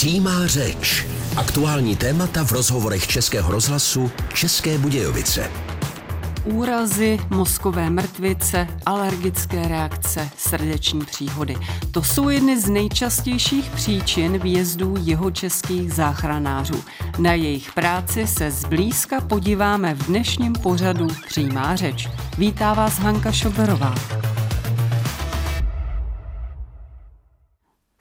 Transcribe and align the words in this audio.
Přímá 0.00 0.46
řeč. 0.46 1.06
Aktuální 1.36 1.96
témata 1.96 2.44
v 2.44 2.52
rozhovorech 2.52 3.06
Českého 3.06 3.52
rozhlasu 3.52 4.10
České 4.34 4.78
Budějovice. 4.78 5.50
Úrazy, 6.44 7.18
mozkové 7.30 7.90
mrtvice, 7.90 8.68
alergické 8.86 9.68
reakce, 9.68 10.30
srdeční 10.36 11.04
příhody. 11.04 11.56
To 11.90 12.02
jsou 12.02 12.28
jedny 12.28 12.60
z 12.60 12.68
nejčastějších 12.68 13.70
příčin 13.70 14.38
výjezdů 14.38 14.94
jihočeských 14.98 15.92
záchranářů. 15.92 16.84
Na 17.18 17.32
jejich 17.32 17.72
práci 17.72 18.26
se 18.26 18.50
zblízka 18.50 19.20
podíváme 19.20 19.94
v 19.94 20.06
dnešním 20.06 20.52
pořadu 20.52 21.08
Přímá 21.28 21.76
řeč. 21.76 22.08
Vítá 22.38 22.74
vás 22.74 22.98
Hanka 22.98 23.32
Šoberová. 23.32 23.94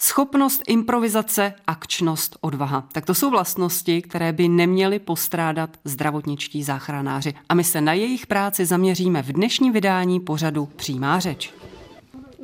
Schopnost 0.09 0.61
improvizace, 0.67 1.53
akčnost, 1.67 2.37
odvaha. 2.41 2.87
Tak 2.91 3.05
to 3.05 3.13
jsou 3.13 3.29
vlastnosti, 3.29 4.01
které 4.01 4.33
by 4.33 4.47
neměly 4.47 4.99
postrádat 4.99 5.77
zdravotničtí 5.83 6.63
záchranáři. 6.63 7.33
A 7.49 7.53
my 7.53 7.63
se 7.63 7.81
na 7.81 7.93
jejich 7.93 8.27
práci 8.27 8.65
zaměříme 8.65 9.21
v 9.21 9.31
dnešním 9.31 9.73
vydání 9.73 10.19
pořadu 10.19 10.65
Přímá 10.75 11.19
řeč. 11.19 11.53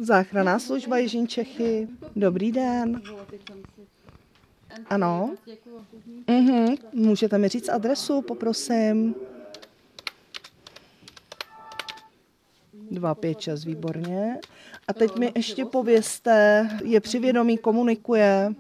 Záchranná 0.02 0.60
služba 0.60 0.98
Jižní 0.98 1.28
Čechy. 1.28 1.88
Dobrý 2.16 2.52
den. 2.52 3.02
Ano. 4.90 5.36
Mhm. 6.28 6.76
Můžete 6.94 7.38
mi 7.38 7.48
říct 7.48 7.70
adresu, 7.70 8.22
poprosím. 8.22 9.16
256, 12.92 13.66
výborně. 13.66 14.40
A 14.88 14.94
teď 14.94 15.16
mi 15.16 15.32
ještě 15.36 15.66
povězte, 15.66 16.70
je 16.84 17.02
přivědomí, 17.02 17.58
komunikuje. 17.58 18.54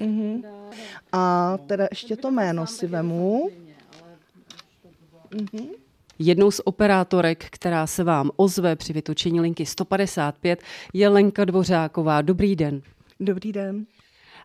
Mhm. 0.00 0.42
A 1.12 1.56
teda 1.66 1.86
ještě 1.90 2.16
to 2.16 2.30
jméno 2.30 2.66
si 2.66 2.86
vemu. 2.86 3.50
Mhm. 5.34 5.68
Jednou 6.18 6.50
z 6.50 6.60
operátorek, 6.64 7.46
která 7.50 7.86
se 7.86 8.04
vám 8.04 8.30
ozve 8.36 8.76
při 8.76 8.92
vytočení 8.92 9.40
linky 9.40 9.66
155, 9.66 10.62
je 10.92 11.08
Lenka 11.08 11.44
Dvořáková. 11.44 12.22
Dobrý 12.22 12.56
den. 12.56 12.82
Dobrý 13.20 13.52
den. 13.52 13.86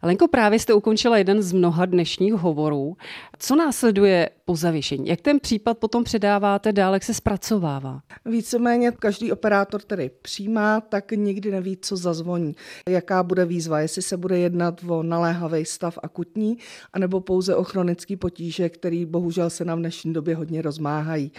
Lenko, 0.03 0.27
právě 0.27 0.59
jste 0.59 0.73
ukončila 0.73 1.17
jeden 1.17 1.41
z 1.41 1.53
mnoha 1.53 1.85
dnešních 1.85 2.33
hovorů. 2.33 2.97
Co 3.39 3.55
následuje 3.55 4.29
po 4.45 4.55
zavěšení? 4.55 5.07
Jak 5.07 5.21
ten 5.21 5.39
případ 5.39 5.77
potom 5.77 6.03
předáváte 6.03 6.73
dál, 6.73 6.93
jak 6.93 7.03
se 7.03 7.13
zpracovává? 7.13 8.01
Víceméně 8.25 8.91
každý 8.91 9.31
operátor, 9.31 9.81
který 9.81 10.09
přijímá, 10.21 10.81
tak 10.81 11.11
nikdy 11.11 11.51
neví, 11.51 11.77
co 11.81 11.97
zazvoní. 11.97 12.55
Jaká 12.89 13.23
bude 13.23 13.45
výzva, 13.45 13.79
jestli 13.79 14.01
se 14.01 14.17
bude 14.17 14.39
jednat 14.39 14.81
o 14.87 15.03
naléhavý 15.03 15.65
stav 15.65 15.99
akutní, 16.03 16.57
anebo 16.93 17.21
pouze 17.21 17.55
o 17.55 17.63
chronický 17.63 18.15
potíže, 18.15 18.69
který 18.69 19.05
bohužel 19.05 19.49
se 19.49 19.65
nám 19.65 19.77
v 19.77 19.81
dnešní 19.81 20.13
době 20.13 20.35
hodně 20.35 20.61
rozmáhají. 20.61 21.31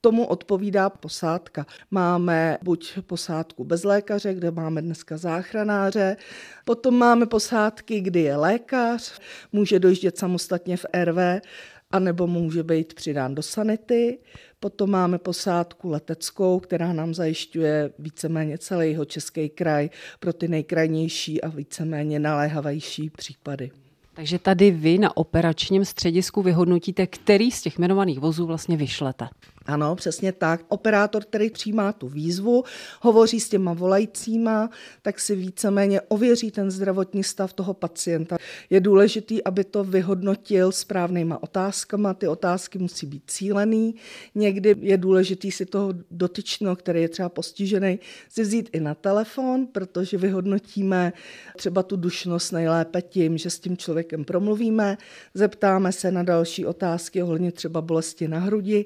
Tomu 0.00 0.26
odpovídá 0.26 0.90
posádka. 0.90 1.66
Máme 1.90 2.58
buď 2.62 2.98
posádku 3.06 3.64
bez 3.64 3.84
lékaře, 3.84 4.34
kde 4.34 4.50
máme 4.50 4.82
dneska 4.82 5.16
záchranáře, 5.16 6.16
potom 6.64 6.98
máme 6.98 7.26
posádky, 7.26 7.97
kdy 8.00 8.20
je 8.20 8.36
lékař, 8.36 9.20
může 9.52 9.78
dojíždět 9.78 10.18
samostatně 10.18 10.76
v 10.76 10.86
RV, 11.04 11.42
anebo 11.90 12.26
může 12.26 12.62
být 12.62 12.94
přidán 12.94 13.34
do 13.34 13.42
sanity. 13.42 14.18
Potom 14.60 14.90
máme 14.90 15.18
posádku 15.18 15.88
leteckou, 15.88 16.60
která 16.60 16.92
nám 16.92 17.14
zajišťuje 17.14 17.90
víceméně 17.98 18.58
celý 18.58 18.90
jeho 18.90 19.04
český 19.04 19.48
kraj 19.48 19.90
pro 20.20 20.32
ty 20.32 20.48
nejkrajnější 20.48 21.42
a 21.42 21.48
víceméně 21.48 22.18
naléhavější 22.18 23.10
případy. 23.10 23.70
Takže 24.14 24.38
tady 24.38 24.70
vy 24.70 24.98
na 24.98 25.16
operačním 25.16 25.84
středisku 25.84 26.42
vyhodnotíte, 26.42 27.06
který 27.06 27.50
z 27.50 27.62
těch 27.62 27.78
jmenovaných 27.78 28.18
vozů 28.18 28.46
vlastně 28.46 28.76
vyšlete. 28.76 29.28
Ano, 29.68 29.96
přesně 29.96 30.32
tak. 30.32 30.60
Operátor, 30.68 31.24
který 31.24 31.50
přijímá 31.50 31.92
tu 31.92 32.08
výzvu, 32.08 32.64
hovoří 33.00 33.40
s 33.40 33.48
těma 33.48 33.72
volajícíma, 33.72 34.70
tak 35.02 35.20
si 35.20 35.36
víceméně 35.36 36.00
ověří 36.00 36.50
ten 36.50 36.70
zdravotní 36.70 37.24
stav 37.24 37.52
toho 37.52 37.74
pacienta. 37.74 38.36
Je 38.70 38.80
důležitý, 38.80 39.44
aby 39.44 39.64
to 39.64 39.84
vyhodnotil 39.84 40.72
správnýma 40.72 41.42
otázkama. 41.42 42.14
Ty 42.14 42.28
otázky 42.28 42.78
musí 42.78 43.06
být 43.06 43.22
cílený. 43.26 43.94
Někdy 44.34 44.76
je 44.80 44.96
důležitý 44.96 45.50
si 45.50 45.66
toho 45.66 45.94
dotyčného, 46.10 46.76
který 46.76 47.02
je 47.02 47.08
třeba 47.08 47.28
postižený, 47.28 47.98
si 48.28 48.42
vzít 48.42 48.70
i 48.72 48.80
na 48.80 48.94
telefon, 48.94 49.66
protože 49.66 50.18
vyhodnotíme 50.18 51.12
třeba 51.56 51.82
tu 51.82 51.96
dušnost 51.96 52.52
nejlépe 52.52 53.02
tím, 53.02 53.38
že 53.38 53.50
s 53.50 53.58
tím 53.58 53.76
člověkem 53.76 54.24
promluvíme, 54.24 54.98
zeptáme 55.34 55.92
se 55.92 56.10
na 56.12 56.22
další 56.22 56.66
otázky 56.66 57.22
ohledně 57.22 57.52
třeba 57.52 57.80
bolesti 57.80 58.28
na 58.28 58.38
hrudi 58.38 58.84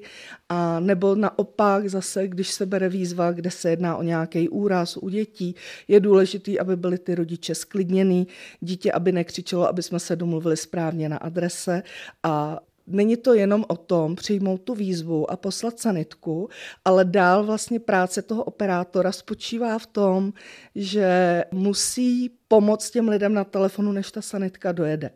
a 0.49 0.72
nebo 0.79 1.15
naopak 1.15 1.89
zase, 1.89 2.27
když 2.27 2.51
se 2.51 2.65
bere 2.65 2.89
výzva, 2.89 3.31
kde 3.31 3.51
se 3.51 3.69
jedná 3.69 3.97
o 3.97 4.03
nějaký 4.03 4.49
úraz 4.49 4.97
u 4.97 5.09
dětí, 5.09 5.55
je 5.87 5.99
důležité, 5.99 6.59
aby 6.59 6.75
byly 6.75 6.97
ty 6.97 7.15
rodiče 7.15 7.55
sklidněný, 7.55 8.27
dítě, 8.59 8.91
aby 8.91 9.11
nekřičelo, 9.11 9.67
aby 9.67 9.83
jsme 9.83 9.99
se 9.99 10.15
domluvili 10.15 10.57
správně 10.57 11.09
na 11.09 11.17
adrese. 11.17 11.83
A 12.23 12.59
Není 12.87 13.17
to 13.17 13.33
jenom 13.33 13.65
o 13.67 13.77
tom 13.77 14.15
přijmout 14.15 14.61
tu 14.61 14.73
výzvu 14.73 15.31
a 15.31 15.37
poslat 15.37 15.79
sanitku, 15.79 16.49
ale 16.85 17.05
dál 17.05 17.43
vlastně 17.43 17.79
práce 17.79 18.21
toho 18.21 18.43
operátora 18.43 19.11
spočívá 19.11 19.79
v 19.79 19.87
tom, 19.87 20.33
že 20.75 21.43
musí 21.51 22.31
pomoct 22.53 22.91
těm 22.91 23.09
lidem 23.09 23.33
na 23.33 23.43
telefonu, 23.43 23.91
než 23.91 24.11
ta 24.11 24.21
sanitka 24.21 24.71
dojede. 24.71 25.09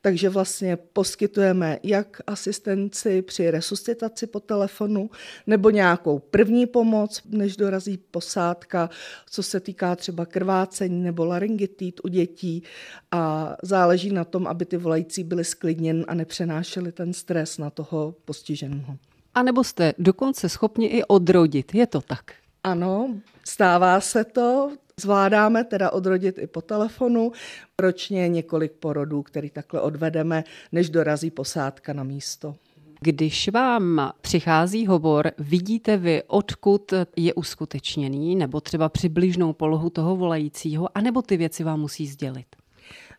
Takže 0.00 0.28
vlastně 0.28 0.76
poskytujeme 0.76 1.78
jak 1.82 2.20
asistenci 2.26 3.22
při 3.22 3.50
resuscitaci 3.50 4.26
po 4.26 4.40
telefonu, 4.40 5.10
nebo 5.46 5.70
nějakou 5.70 6.18
první 6.18 6.66
pomoc, 6.66 7.22
než 7.28 7.56
dorazí 7.56 7.96
posádka, 7.96 8.90
co 9.30 9.42
se 9.42 9.60
týká 9.60 9.96
třeba 9.96 10.26
krvácení 10.26 11.02
nebo 11.02 11.24
laryngitit 11.24 12.00
u 12.04 12.08
dětí 12.08 12.62
a 13.10 13.56
záleží 13.62 14.12
na 14.12 14.24
tom, 14.24 14.46
aby 14.46 14.64
ty 14.64 14.76
volající 14.76 15.24
byly 15.24 15.44
sklidněn 15.44 16.04
a 16.08 16.14
nepřenášeli 16.14 16.92
ten 16.92 17.12
stres 17.12 17.58
na 17.58 17.70
toho 17.70 18.14
postiženého. 18.24 18.96
A 19.34 19.42
nebo 19.42 19.64
jste 19.64 19.94
dokonce 19.98 20.48
schopni 20.48 20.86
i 20.86 21.04
odrodit, 21.04 21.74
je 21.74 21.86
to 21.86 22.00
tak? 22.00 22.32
Ano, 22.64 23.14
stává 23.44 24.00
se 24.00 24.24
to. 24.24 24.72
Zvládáme 25.00 25.64
teda 25.64 25.90
odrodit 25.90 26.38
i 26.38 26.46
po 26.46 26.60
telefonu. 26.62 27.32
Ročně 27.78 28.28
několik 28.28 28.72
porodů, 28.72 29.22
který 29.22 29.50
takhle 29.50 29.80
odvedeme, 29.80 30.44
než 30.72 30.90
dorazí 30.90 31.30
posádka 31.30 31.92
na 31.92 32.02
místo. 32.02 32.54
Když 33.00 33.48
vám 33.48 34.12
přichází 34.20 34.86
hovor, 34.86 35.30
vidíte 35.38 35.96
vy, 35.96 36.22
odkud 36.26 36.92
je 37.16 37.34
uskutečněný, 37.34 38.36
nebo 38.36 38.60
třeba 38.60 38.88
přibližnou 38.88 39.52
polohu 39.52 39.90
toho 39.90 40.16
volajícího, 40.16 40.88
anebo 40.94 41.22
ty 41.22 41.36
věci 41.36 41.64
vám 41.64 41.80
musí 41.80 42.06
sdělit? 42.06 42.46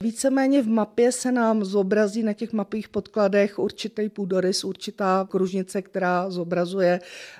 Víceméně 0.01 0.61
v 0.61 0.67
mapě 0.67 1.11
se 1.11 1.31
nám 1.31 1.65
zobrazí 1.65 2.23
na 2.23 2.33
těch 2.33 2.53
mapových 2.53 2.89
podkladech 2.89 3.59
určitý 3.59 4.09
půdorys, 4.09 4.63
určitá 4.63 5.27
kružnice, 5.29 5.81
která 5.81 6.29
zobrazuje 6.29 6.99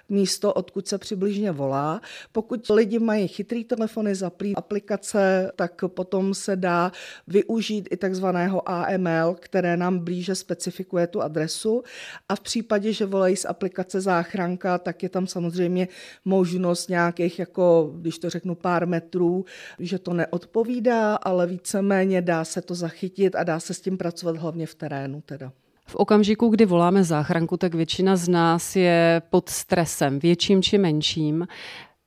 místo, 0.09 0.53
odkud 0.53 0.88
se 0.88 0.97
přibližně 0.97 1.52
volá. 1.52 2.02
Pokud 2.31 2.69
lidi 2.69 3.00
mají 3.00 3.28
chytrý 3.28 3.64
telefony, 3.64 4.16
zaplý 4.16 4.56
aplikace, 4.56 5.52
tak 5.56 5.84
potom 5.88 6.34
se 6.34 6.56
dá 6.56 6.91
využít 7.28 7.88
i 7.91 7.97
takzvaného 7.97 8.70
AML, 8.70 9.35
které 9.40 9.78
nám 9.78 10.00
blíže 10.00 10.35
specifikuje 10.35 11.08
tu 11.08 11.22
adresu. 11.22 11.84
A 12.30 12.35
v 12.35 12.40
případě, 12.40 12.94
že 12.94 13.06
volají 13.06 13.35
z 13.35 13.46
aplikace 13.46 14.02
záchranka, 14.02 14.78
tak 14.78 15.03
je 15.03 15.09
tam 15.09 15.28
samozřejmě 15.28 15.88
možnost 16.25 16.90
nějakých, 16.90 17.40
jako 17.40 17.91
když 17.96 18.20
to 18.20 18.30
řeknu, 18.30 18.56
pár 18.56 18.88
metrů, 18.88 19.46
že 19.80 20.00
to 20.00 20.14
neodpovídá, 20.14 21.16
ale 21.16 21.47
víceméně 21.47 22.22
dá 22.22 22.42
se 22.45 22.61
to 22.61 22.75
zachytit 22.75 23.35
a 23.35 23.43
dá 23.43 23.59
se 23.59 23.73
s 23.73 23.81
tím 23.81 23.97
pracovat 23.97 24.37
hlavně 24.37 24.67
v 24.67 24.75
terénu 24.75 25.22
teda. 25.25 25.51
V 25.87 25.95
okamžiku, 25.95 26.47
kdy 26.47 26.66
voláme 26.66 27.03
záchranku, 27.03 27.57
tak 27.57 27.73
většina 27.73 28.16
z 28.16 28.28
nás 28.28 28.75
je 28.75 29.22
pod 29.29 29.49
stresem, 29.49 30.19
větším 30.19 30.61
či 30.61 30.78
menším. 30.78 31.47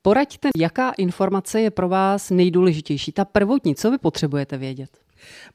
Poraďte, 0.02 0.48
jaká 0.56 0.90
informace 0.90 1.60
je 1.60 1.70
pro 1.70 1.88
vás 1.88 2.30
nejdůležitější, 2.30 3.12
ta 3.12 3.24
prvotní, 3.24 3.74
co 3.74 3.90
vy 3.90 3.98
potřebujete 3.98 4.56
vědět? 4.56 5.05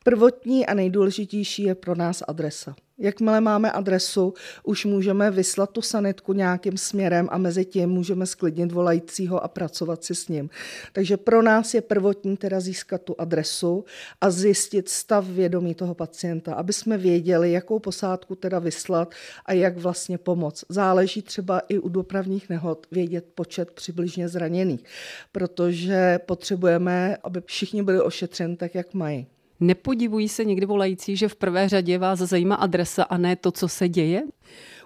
Prvotní 0.03 0.65
a 0.65 0.73
nejdůležitější 0.73 1.63
je 1.63 1.75
pro 1.75 1.95
nás 1.95 2.23
adresa. 2.27 2.75
Jakmile 3.01 3.41
máme 3.41 3.71
adresu, 3.71 4.33
už 4.63 4.85
můžeme 4.85 5.31
vyslat 5.31 5.69
tu 5.69 5.81
sanitku 5.81 6.33
nějakým 6.33 6.77
směrem 6.77 7.27
a 7.31 7.37
mezi 7.37 7.65
tím 7.65 7.89
můžeme 7.89 8.25
sklidnit 8.25 8.71
volajícího 8.71 9.43
a 9.43 9.47
pracovat 9.47 10.03
si 10.03 10.15
s 10.15 10.27
ním. 10.27 10.49
Takže 10.93 11.17
pro 11.17 11.41
nás 11.41 11.73
je 11.73 11.81
prvotní 11.81 12.37
teda 12.37 12.59
získat 12.59 13.01
tu 13.01 13.15
adresu 13.17 13.85
a 14.21 14.29
zjistit 14.31 14.89
stav 14.89 15.25
vědomí 15.25 15.75
toho 15.75 15.95
pacienta, 15.95 16.53
aby 16.53 16.73
jsme 16.73 16.97
věděli, 16.97 17.51
jakou 17.51 17.79
posádku 17.79 18.35
teda 18.35 18.59
vyslat 18.59 19.11
a 19.45 19.53
jak 19.53 19.77
vlastně 19.77 20.17
pomoct. 20.17 20.65
Záleží 20.69 21.21
třeba 21.21 21.59
i 21.59 21.79
u 21.79 21.89
dopravních 21.89 22.49
nehod 22.49 22.87
vědět 22.91 23.25
počet 23.35 23.71
přibližně 23.71 24.29
zraněných, 24.29 24.83
protože 25.31 26.19
potřebujeme, 26.25 27.17
aby 27.23 27.41
všichni 27.45 27.83
byli 27.83 28.01
ošetřeni 28.01 28.57
tak, 28.57 28.75
jak 28.75 28.93
mají. 28.93 29.27
Nepodivují 29.61 30.29
se 30.29 30.45
někdy 30.45 30.65
volající, 30.65 31.15
že 31.15 31.27
v 31.27 31.35
prvé 31.35 31.69
řadě 31.69 31.97
vás 31.97 32.19
zajímá 32.19 32.55
adresa 32.55 33.03
a 33.03 33.17
ne 33.17 33.35
to, 33.35 33.51
co 33.51 33.67
se 33.67 33.89
děje? 33.89 34.23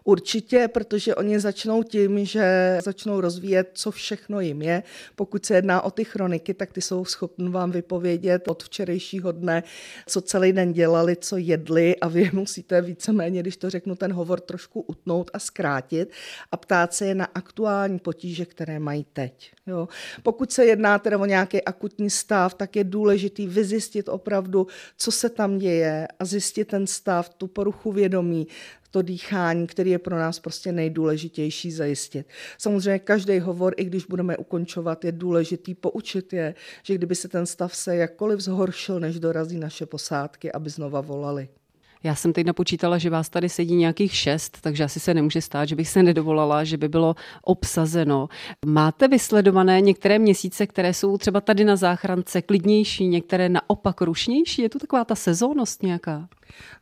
Určitě, 0.08 0.68
protože 0.68 1.16
oni 1.16 1.40
začnou 1.40 1.84
tím, 1.84 2.26
že 2.26 2.78
začnou 2.84 3.22
rozvíjet, 3.22 3.72
co 3.74 3.92
všechno 3.92 4.40
jim 4.40 4.62
je. 4.62 4.84
Pokud 5.16 5.46
se 5.46 5.56
jedná 5.56 5.82
o 5.82 5.92
ty 5.92 6.04
chroniky, 6.04 6.54
tak 6.54 6.74
ty 6.74 6.82
jsou 6.82 7.06
schopni 7.06 7.50
vám 7.50 7.72
vypovědět 7.72 8.48
od 8.48 8.64
včerejšího 8.64 9.32
dne, 9.32 9.64
co 10.08 10.22
celý 10.22 10.54
den 10.54 10.74
dělali, 10.74 11.16
co 11.16 11.38
jedli 11.38 11.96
a 11.96 12.08
vy 12.08 12.30
musíte 12.34 12.82
víceméně, 12.82 13.42
když 13.42 13.58
to 13.58 13.70
řeknu, 13.70 13.96
ten 13.96 14.14
hovor 14.14 14.40
trošku 14.40 14.82
utnout 14.82 15.32
a 15.34 15.40
zkrátit 15.40 16.12
a 16.52 16.58
ptát 16.58 16.94
se 16.94 17.06
je 17.06 17.16
na 17.16 17.26
aktuální 17.26 18.00
potíže, 18.00 18.46
které 18.46 18.80
mají 18.80 19.06
teď. 19.14 19.52
Jo. 19.68 19.88
Pokud 20.24 20.52
se 20.52 20.66
jedná 20.66 21.00
teda 21.00 21.18
o 21.18 21.26
nějaký 21.26 21.64
akutní 21.64 22.10
stav, 22.10 22.54
tak 22.54 22.76
je 22.76 22.84
důležitý 22.84 23.48
vyzjistit 23.48 24.10
opravdu, 24.10 24.68
co 24.98 25.12
se 25.12 25.30
tam 25.30 25.58
děje 25.58 26.08
a 26.20 26.26
zjistit 26.26 26.68
ten 26.68 26.88
stav, 26.88 27.30
tu 27.30 27.48
poruchu 27.48 27.92
vědomí, 27.92 28.48
to 28.96 29.02
dýchání, 29.02 29.68
který 29.68 29.92
je 29.92 30.00
pro 30.00 30.20
nás 30.20 30.40
prostě 30.40 30.72
nejdůležitější 30.72 31.72
zajistit. 31.72 32.28
Samozřejmě 32.58 33.00
každý 33.00 33.40
hovor, 33.40 33.74
i 33.78 33.86
když 33.86 34.06
budeme 34.06 34.38
ukončovat, 34.38 35.06
je 35.06 35.12
důležitý 35.12 35.76
poučit 35.76 36.34
je, 36.34 36.56
že 36.84 36.96
kdyby 36.96 37.16
se 37.16 37.28
ten 37.28 37.46
stav 37.46 37.76
se 37.76 37.96
jakkoliv 37.96 38.40
zhoršil, 38.40 39.00
než 39.00 39.20
dorazí 39.20 39.60
naše 39.60 39.86
posádky, 39.86 40.52
aby 40.52 40.70
znova 40.70 41.02
volali. 41.02 41.48
Já 42.04 42.16
jsem 42.16 42.34
teď 42.34 42.46
napočítala, 42.46 42.98
že 42.98 43.10
vás 43.10 43.30
tady 43.30 43.50
sedí 43.50 43.76
nějakých 43.76 44.16
šest, 44.16 44.58
takže 44.62 44.84
asi 44.84 45.00
se 45.00 45.14
nemůže 45.14 45.42
stát, 45.42 45.66
že 45.66 45.76
bych 45.76 45.90
se 45.90 46.04
nedovolala, 46.04 46.64
že 46.64 46.78
by 46.78 46.88
bylo 46.88 47.16
obsazeno. 47.42 48.28
Máte 48.66 49.08
vysledované 49.08 49.82
některé 49.82 50.20
měsíce, 50.20 50.68
které 50.68 50.94
jsou 50.94 51.18
třeba 51.18 51.42
tady 51.42 51.66
na 51.66 51.76
záchrance 51.76 52.42
klidnější, 52.42 53.08
některé 53.08 53.50
naopak 53.50 54.02
rušnější? 54.02 54.62
Je 54.62 54.70
to 54.70 54.80
taková 54.80 55.06
ta 55.06 55.16
sezónnost 55.16 55.84
nějaká? 55.84 56.28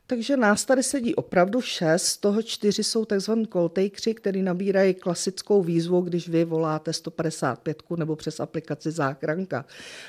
Takže 0.08 0.38
nás 0.38 0.66
tady 0.66 0.84
sedí 0.84 1.16
opravdu 1.16 1.62
šest, 1.62 2.06
z 2.06 2.18
toho 2.18 2.42
čtyři 2.42 2.84
jsou 2.84 3.06
takzvaný 3.06 3.46
koltejkři, 3.46 4.14
který 4.14 4.42
nabírají 4.42 4.94
klasickou 4.94 5.64
výzvu, 5.64 6.02
když 6.02 6.30
vy 6.30 6.46
voláte 6.46 6.94
155 6.94 7.84
nebo 7.98 8.16
přes 8.16 8.40
aplikaci 8.40 8.92
záchranka. 8.92 9.66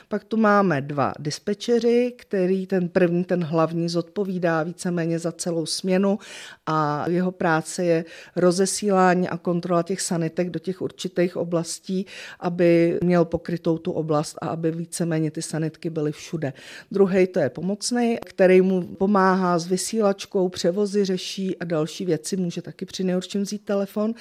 Pak 0.08 0.24
tu 0.24 0.36
máme 0.36 0.80
dva 0.80 1.12
dispečeři, 1.18 2.14
který 2.16 2.66
ten 2.66 2.88
první, 2.88 3.24
ten 3.24 3.44
hlavní, 3.44 3.88
zodpovídá 3.88 4.62
víceméně 4.62 5.18
za 5.18 5.32
celou 5.32 5.66
směnu 5.66 6.18
a 6.66 7.04
jeho 7.08 7.32
práce 7.32 7.84
je 7.84 8.04
rozesílání 8.36 9.28
a 9.28 9.36
kontrola 9.36 9.82
těch 9.82 10.00
sanitek 10.00 10.50
do 10.50 10.58
těch 10.58 10.82
určitých 10.82 11.36
oblastí, 11.36 12.06
aby 12.40 12.98
měl 13.02 13.24
pokrytou 13.24 13.78
tu 13.78 13.92
oblast 13.92 14.38
a 14.42 14.46
aby 14.46 14.70
víceméně 14.70 15.30
ty 15.30 15.42
sanitky 15.42 15.90
byly 15.90 16.12
všude. 16.12 16.52
Druhý 16.90 17.26
to 17.26 17.40
je 17.40 17.50
pomocný, 17.50 18.18
který 18.26 18.60
mu 18.60 18.82
pomáhá 18.82 19.58
s 19.58 19.66
vysílačkou, 19.84 20.48
převozy 20.48 21.04
řeší 21.04 21.58
a 21.58 21.64
další 21.64 22.04
věci, 22.04 22.36
může 22.36 22.62
taky 22.62 22.84
při 22.86 23.04
nejhorším 23.04 23.42
vzít 23.42 23.64
telefon. 23.64 24.14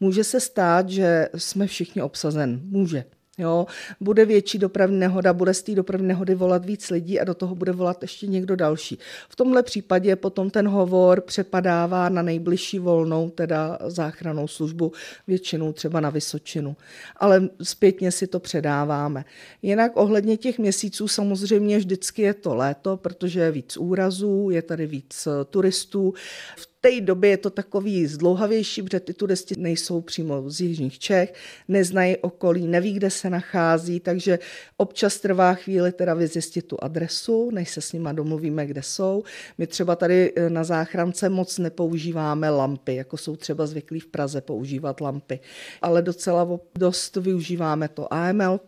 Může 0.00 0.24
se 0.24 0.40
stát, 0.40 0.88
že 0.88 1.28
jsme 1.34 1.66
všichni 1.66 2.02
obsazen. 2.02 2.60
Může. 2.64 3.04
Jo, 3.40 3.66
bude 4.00 4.24
větší 4.24 4.58
dopravní 4.58 4.98
nehoda, 4.98 5.32
bude 5.32 5.54
z 5.54 5.62
té 5.62 5.74
dopravní 5.74 6.08
nehody 6.08 6.34
volat 6.34 6.64
víc 6.64 6.90
lidí 6.90 7.20
a 7.20 7.24
do 7.24 7.34
toho 7.34 7.54
bude 7.54 7.72
volat 7.72 8.02
ještě 8.02 8.26
někdo 8.26 8.56
další. 8.56 8.98
V 9.28 9.36
tomhle 9.36 9.62
případě 9.62 10.16
potom 10.16 10.50
ten 10.50 10.68
hovor 10.68 11.20
přepadává 11.20 12.08
na 12.08 12.22
nejbližší 12.22 12.78
volnou, 12.78 13.30
teda 13.30 13.78
záchranou 13.86 14.48
službu, 14.48 14.92
většinou 15.26 15.72
třeba 15.72 16.00
na 16.00 16.10
Vysočinu. 16.10 16.76
Ale 17.16 17.48
zpětně 17.62 18.12
si 18.12 18.26
to 18.26 18.40
předáváme. 18.40 19.24
Jinak 19.62 19.92
ohledně 19.94 20.36
těch 20.36 20.58
měsíců 20.58 21.08
samozřejmě 21.08 21.78
vždycky 21.78 22.22
je 22.22 22.34
to 22.34 22.54
léto, 22.54 22.96
protože 22.96 23.40
je 23.40 23.52
víc 23.52 23.76
úrazů, 23.76 24.50
je 24.50 24.62
tady 24.62 24.86
víc 24.86 25.28
turistů. 25.50 26.14
V 26.56 26.69
té 26.80 27.00
době 27.00 27.30
je 27.30 27.36
to 27.36 27.50
takový 27.50 28.06
zdlouhavější, 28.06 28.82
protože 28.82 29.00
ty 29.00 29.14
turisti 29.14 29.54
nejsou 29.58 30.00
přímo 30.00 30.50
z 30.50 30.60
jižních 30.60 30.98
Čech, 30.98 31.34
neznají 31.68 32.16
okolí, 32.16 32.66
neví, 32.66 32.92
kde 32.92 33.10
se 33.10 33.30
nachází, 33.30 34.00
takže 34.00 34.38
občas 34.76 35.18
trvá 35.18 35.54
chvíli 35.54 35.92
teda 35.92 36.14
vyzjistit 36.14 36.62
tu 36.62 36.76
adresu, 36.84 37.50
než 37.50 37.70
se 37.70 37.80
s 37.80 37.92
nima 37.92 38.12
domluvíme, 38.12 38.66
kde 38.66 38.82
jsou. 38.82 39.22
My 39.58 39.66
třeba 39.66 39.96
tady 39.96 40.32
eh, 40.36 40.50
na 40.50 40.64
záchrance 40.64 41.28
moc 41.28 41.58
nepoužíváme 41.58 42.50
lampy, 42.50 42.94
jako 42.94 43.16
jsou 43.16 43.36
třeba 43.36 43.66
zvyklí 43.66 44.00
v 44.00 44.06
Praze 44.06 44.40
používat 44.40 45.00
lampy, 45.00 45.40
ale 45.82 46.02
docela 46.02 46.60
dost 46.78 47.16
využíváme 47.16 47.88
to 47.88 48.12
AML, 48.12 48.60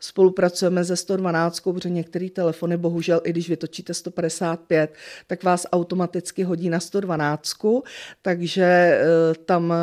spolupracujeme 0.00 0.84
se 0.84 0.96
112, 0.96 1.60
protože 1.60 1.90
některé 1.90 2.30
telefony, 2.30 2.76
bohužel, 2.76 3.20
i 3.24 3.30
když 3.30 3.48
vytočíte 3.48 3.94
155, 3.94 4.94
tak 5.26 5.44
vás 5.44 5.66
automaticky 5.72 6.42
hodí 6.42 6.68
na 6.68 6.80
112 6.80 7.33
Kanadsku, 7.34 7.82
takže 8.22 8.64
eh, 8.64 9.34
tam, 9.44 9.72
eh, 9.72 9.76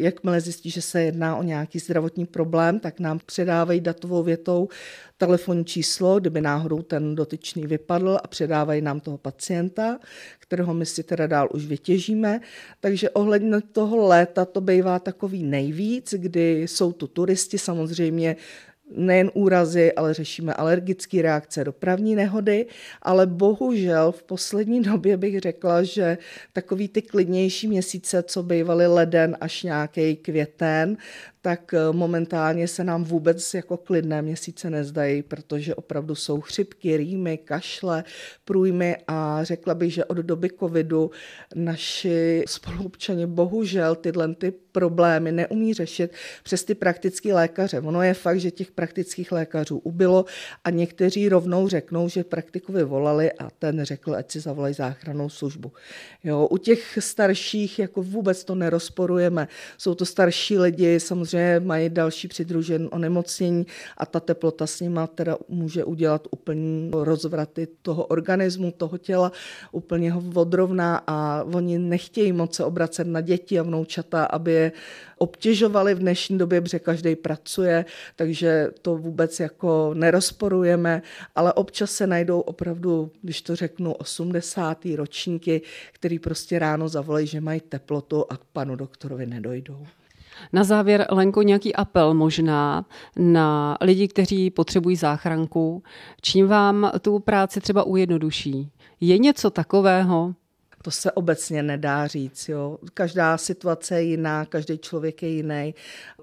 jakmile 0.00 0.40
zjistí, 0.40 0.70
že 0.70 0.82
se 0.82 1.02
jedná 1.02 1.36
o 1.36 1.42
nějaký 1.42 1.78
zdravotní 1.78 2.26
problém, 2.26 2.80
tak 2.80 3.00
nám 3.00 3.18
předávají 3.26 3.80
datovou 3.80 4.22
větou 4.22 4.68
telefonní 5.18 5.64
číslo, 5.64 6.20
kdyby 6.20 6.40
náhodou 6.40 6.82
ten 6.82 7.14
dotyčný 7.14 7.66
vypadl 7.66 8.18
a 8.22 8.28
předávají 8.28 8.82
nám 8.82 9.00
toho 9.00 9.18
pacienta, 9.18 9.98
kterého 10.38 10.74
my 10.74 10.86
si 10.86 11.02
teda 11.02 11.26
dál 11.26 11.48
už 11.54 11.66
vytěžíme. 11.66 12.40
Takže 12.80 13.10
ohledně 13.10 13.60
toho 13.72 14.06
léta 14.06 14.44
to 14.44 14.60
bývá 14.60 14.98
takový 14.98 15.42
nejvíc, 15.42 16.14
kdy 16.18 16.62
jsou 16.62 16.92
tu 16.92 17.06
turisti, 17.06 17.58
samozřejmě 17.58 18.36
nejen 18.90 19.30
úrazy, 19.34 19.92
ale 19.92 20.14
řešíme 20.14 20.54
alergické 20.54 21.22
reakce, 21.22 21.64
dopravní 21.64 22.14
nehody, 22.14 22.66
ale 23.02 23.26
bohužel 23.26 24.12
v 24.12 24.22
poslední 24.22 24.82
době 24.92 25.16
bych 25.16 25.40
řekla, 25.40 25.82
že 25.82 26.18
takový 26.52 26.88
ty 26.88 27.02
klidnější 27.02 27.68
měsíce, 27.68 28.22
co 28.22 28.42
bývaly 28.42 28.86
leden 28.86 29.36
až 29.40 29.62
nějaký 29.62 30.16
květen, 30.16 30.96
tak 31.44 31.74
eh, 31.74 31.92
momentálně 31.92 32.68
se 32.68 32.84
nám 32.84 33.04
vůbec 33.04 33.54
jako 33.54 33.76
klidné 33.76 34.22
měsíce 34.22 34.70
nezdají, 34.70 35.22
protože 35.22 35.74
opravdu 35.74 36.14
jsou 36.14 36.40
chřipky, 36.40 36.96
rýmy, 36.96 37.38
kašle, 37.38 38.04
průjmy 38.44 38.96
a 39.08 39.44
řekla 39.44 39.74
bych, 39.74 39.92
že 39.94 40.04
od 40.04 40.16
doby 40.16 40.48
covidu 40.60 41.10
naši 41.54 42.44
spoluobčani 42.48 43.26
bohužel 43.26 43.94
tyhle 43.94 44.34
ty 44.34 44.52
problémy 44.72 45.32
neumí 45.32 45.74
řešit 45.74 46.12
přes 46.42 46.64
ty 46.64 46.74
praktické 46.74 47.34
lékaře. 47.34 47.80
Ono 47.80 48.02
je 48.02 48.14
fakt, 48.14 48.40
že 48.40 48.50
těch 48.50 48.70
praktických 48.74 49.32
lékařů 49.32 49.78
ubylo 49.78 50.24
a 50.64 50.70
někteří 50.70 51.28
rovnou 51.28 51.68
řeknou, 51.68 52.08
že 52.08 52.24
praktikovi 52.24 52.84
volali 52.84 53.32
a 53.32 53.50
ten 53.58 53.84
řekl, 53.84 54.14
ať 54.14 54.30
si 54.30 54.40
zavolají 54.40 54.74
záchranou 54.74 55.28
službu. 55.28 55.72
Jo, 56.24 56.46
u 56.50 56.56
těch 56.56 56.98
starších 57.00 57.78
jako 57.78 58.02
vůbec 58.02 58.44
to 58.44 58.54
nerozporujeme. 58.54 59.48
Jsou 59.78 59.94
to 59.94 60.04
starší 60.04 60.58
lidi, 60.58 61.00
samozřejmě 61.00 61.60
mají 61.60 61.88
další 61.88 62.28
přidružen 62.28 62.88
onemocnění 62.92 63.66
a 63.96 64.06
ta 64.06 64.20
teplota 64.20 64.66
s 64.66 64.80
nima 64.80 65.06
teda 65.06 65.36
může 65.48 65.84
udělat 65.84 66.28
úplně 66.30 66.90
rozvraty 66.92 67.68
toho 67.82 68.04
organismu, 68.04 68.70
toho 68.70 68.98
těla, 68.98 69.32
úplně 69.72 70.12
ho 70.12 70.22
odrovná 70.34 71.02
a 71.06 71.44
oni 71.54 71.78
nechtějí 71.78 72.32
moc 72.32 72.54
se 72.54 72.64
obracet 72.64 73.06
na 73.06 73.20
děti 73.20 73.58
a 73.58 73.62
vnoučata, 73.62 74.24
aby 74.24 74.52
je 74.52 74.72
obtěžovali 75.18 75.94
v 75.94 75.98
dnešní 75.98 76.38
době, 76.38 76.60
protože 76.60 76.78
každý 76.78 77.16
pracuje, 77.16 77.84
takže 78.16 78.70
to 78.82 78.96
vůbec 78.96 79.40
jako 79.40 79.90
nerozporujeme, 79.94 81.02
ale 81.34 81.52
občas 81.52 81.90
se 81.90 82.06
najdou 82.06 82.40
opravdu, 82.40 83.10
když 83.22 83.42
to 83.42 83.56
řeknu, 83.56 83.92
80. 83.92 84.84
ročníky, 84.96 85.62
který 85.92 86.18
prostě 86.18 86.58
ráno 86.58 86.88
zavolají, 86.88 87.26
že 87.26 87.40
mají 87.40 87.60
teplotu 87.60 88.24
a 88.28 88.36
k 88.36 88.44
panu 88.44 88.76
doktorovi 88.76 89.26
nedojdou. 89.26 89.86
Na 90.52 90.64
závěr, 90.64 91.06
Lenko, 91.10 91.42
nějaký 91.42 91.74
apel 91.74 92.14
možná 92.14 92.86
na 93.16 93.76
lidi, 93.80 94.08
kteří 94.08 94.50
potřebují 94.50 94.96
záchranku, 94.96 95.82
čím 96.20 96.48
vám 96.48 96.90
tu 97.00 97.18
práci 97.18 97.60
třeba 97.60 97.82
ujednoduší. 97.82 98.70
Je 99.00 99.18
něco 99.18 99.50
takového? 99.50 100.34
To 100.84 100.90
se 100.90 101.12
obecně 101.12 101.62
nedá 101.62 102.06
říct. 102.06 102.48
Jo. 102.48 102.78
Každá 102.94 103.38
situace 103.38 103.94
je 103.94 104.02
jiná, 104.02 104.44
každý 104.44 104.78
člověk 104.78 105.22
je 105.22 105.28
jiný 105.28 105.74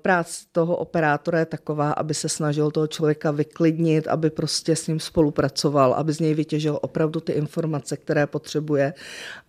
práce 0.01 0.45
toho 0.51 0.75
operátora 0.75 1.39
je 1.39 1.45
taková, 1.45 1.91
aby 1.91 2.13
se 2.13 2.29
snažil 2.29 2.71
toho 2.71 2.87
člověka 2.87 3.31
vyklidnit, 3.31 4.07
aby 4.07 4.29
prostě 4.29 4.75
s 4.75 4.87
ním 4.87 4.99
spolupracoval, 4.99 5.93
aby 5.93 6.13
z 6.13 6.19
něj 6.19 6.33
vytěžil 6.33 6.79
opravdu 6.81 7.19
ty 7.19 7.31
informace, 7.31 7.97
které 7.97 8.27
potřebuje 8.27 8.93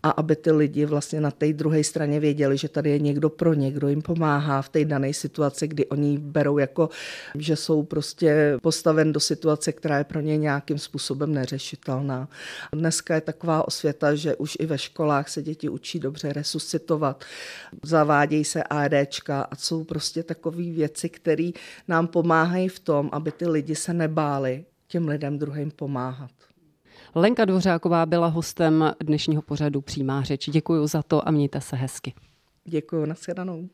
a 0.03 0.11
aby 0.11 0.37
ty 0.37 0.53
lidi 0.53 0.85
vlastně 0.85 1.21
na 1.21 1.31
té 1.31 1.53
druhé 1.53 1.85
straně 1.85 2.21
věděli, 2.21 2.57
že 2.59 2.69
tady 2.69 2.91
je 2.91 2.99
někdo 2.99 3.31
pro 3.31 3.55
ně, 3.55 3.71
kdo 3.71 3.89
jim 3.89 4.03
pomáhá 4.03 4.63
v 4.63 4.69
té 4.69 4.85
dané 4.85 5.15
situaci, 5.15 5.69
kdy 5.69 5.87
oni 5.87 6.19
berou 6.19 6.59
jako, 6.59 6.89
že 7.35 7.57
jsou 7.57 7.83
prostě 7.83 8.59
postaven 8.63 9.13
do 9.13 9.21
situace, 9.21 9.73
která 9.73 9.99
je 9.99 10.05
pro 10.05 10.21
ně 10.21 10.37
nějakým 10.37 10.79
způsobem 10.79 11.35
neřešitelná. 11.35 12.29
Dneska 12.73 13.15
je 13.15 13.21
taková 13.21 13.69
osvěta, 13.69 14.15
že 14.15 14.37
už 14.37 14.57
i 14.61 14.67
ve 14.67 14.79
školách 15.03 15.29
se 15.29 15.43
děti 15.43 15.69
učí 15.69 15.99
dobře 15.99 16.33
resuscitovat, 16.33 17.25
zavádějí 17.83 18.45
se 18.45 18.63
ADčka 18.63 19.43
a 19.43 19.57
jsou 19.57 19.85
prostě 19.85 20.23
tak 20.23 20.37
takové 20.37 20.63
věci, 20.63 21.09
které 21.09 21.51
nám 21.89 22.07
pomáhají 22.07 22.69
v 22.69 22.81
tom, 22.81 23.09
aby 23.13 23.33
ty 23.33 23.49
lidi 23.49 23.75
se 23.75 23.93
nebáli 23.95 24.65
těm 24.89 25.09
lidem 25.09 25.39
druhým 25.39 25.71
pomáhat. 25.71 26.31
Lenka 27.15 27.45
Dvořáková 27.45 28.07
byla 28.07 28.27
hostem 28.27 28.95
dnešního 29.01 29.43
pořadu 29.43 29.81
Přímá 29.81 30.23
řeč. 30.23 30.51
Děkuji 30.51 30.87
za 30.87 31.03
to 31.03 31.29
a 31.29 31.31
mějte 31.31 31.61
se 31.61 31.77
hezky. 31.77 32.15
Děkuji, 32.65 33.07
nashledanou. 33.07 33.69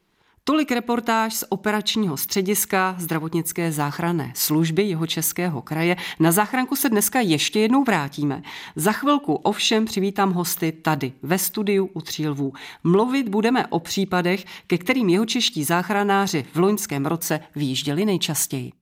Tolik 0.48 0.72
reportáž 0.72 1.34
z 1.34 1.44
operačního 1.48 2.16
střediska 2.16 2.96
zdravotnické 2.98 3.72
záchranné 3.72 4.32
služby 4.36 4.82
jeho 4.82 5.06
českého 5.06 5.62
kraje. 5.62 5.96
Na 6.20 6.32
záchranku 6.32 6.76
se 6.76 6.88
dneska 6.88 7.20
ještě 7.20 7.60
jednou 7.60 7.84
vrátíme. 7.84 8.42
Za 8.76 8.92
chvilku 8.92 9.34
ovšem 9.34 9.84
přivítám 9.84 10.32
hosty 10.32 10.72
tady 10.72 11.12
ve 11.22 11.38
studiu 11.38 11.90
u 11.94 12.00
Třílvů. 12.00 12.52
Mluvit 12.84 13.28
budeme 13.28 13.66
o 13.66 13.80
případech, 13.80 14.44
ke 14.66 14.78
kterým 14.78 15.08
jeho 15.08 15.26
čeští 15.26 15.64
záchranáři 15.64 16.44
v 16.52 16.58
loňském 16.58 17.06
roce 17.06 17.40
výjížděli 17.56 18.04
nejčastěji. 18.04 18.72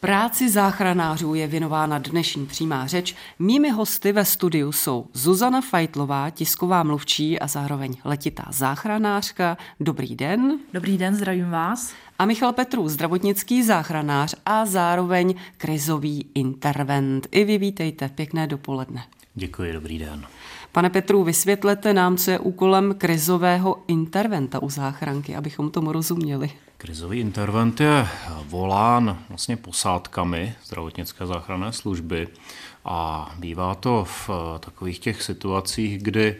Práci 0.00 0.50
záchranářů 0.50 1.34
je 1.34 1.46
věnována 1.46 1.98
dnešní 1.98 2.46
přímá 2.46 2.86
řeč. 2.86 3.14
Mými 3.38 3.70
hosty 3.70 4.12
ve 4.12 4.24
studiu 4.24 4.72
jsou 4.72 5.06
Zuzana 5.12 5.60
Fajtlová, 5.60 6.30
tisková 6.30 6.82
mluvčí 6.82 7.38
a 7.38 7.46
zároveň 7.46 7.96
letitá 8.04 8.44
záchranářka. 8.50 9.56
Dobrý 9.80 10.16
den. 10.16 10.58
Dobrý 10.72 10.98
den, 10.98 11.14
zdravím 11.14 11.50
vás. 11.50 11.92
A 12.18 12.24
Michal 12.24 12.52
Petru, 12.52 12.88
zdravotnický 12.88 13.62
záchranář 13.62 14.34
a 14.46 14.66
zároveň 14.66 15.34
krizový 15.56 16.30
intervent. 16.34 17.26
I 17.30 17.44
vy 17.44 17.58
vítejte, 17.58 18.08
pěkné 18.08 18.46
dopoledne. 18.46 19.02
Děkuji, 19.38 19.72
dobrý 19.72 19.98
den. 19.98 20.26
Pane 20.72 20.90
Petru, 20.90 21.24
vysvětlete 21.24 21.94
nám, 21.94 22.16
co 22.16 22.30
je 22.30 22.38
úkolem 22.38 22.94
krizového 22.98 23.82
interventa 23.86 24.62
u 24.62 24.70
záchranky, 24.70 25.36
abychom 25.36 25.70
tomu 25.70 25.92
rozuměli. 25.92 26.50
Krizový 26.76 27.20
intervent 27.20 27.80
je 27.80 28.08
volán 28.44 29.18
vlastně 29.28 29.56
posádkami 29.56 30.54
zdravotnické 30.64 31.26
záchranné 31.26 31.72
služby 31.72 32.28
a 32.84 33.30
bývá 33.38 33.74
to 33.74 34.04
v 34.04 34.30
takových 34.60 34.98
těch 34.98 35.22
situacích, 35.22 36.02
kdy 36.02 36.36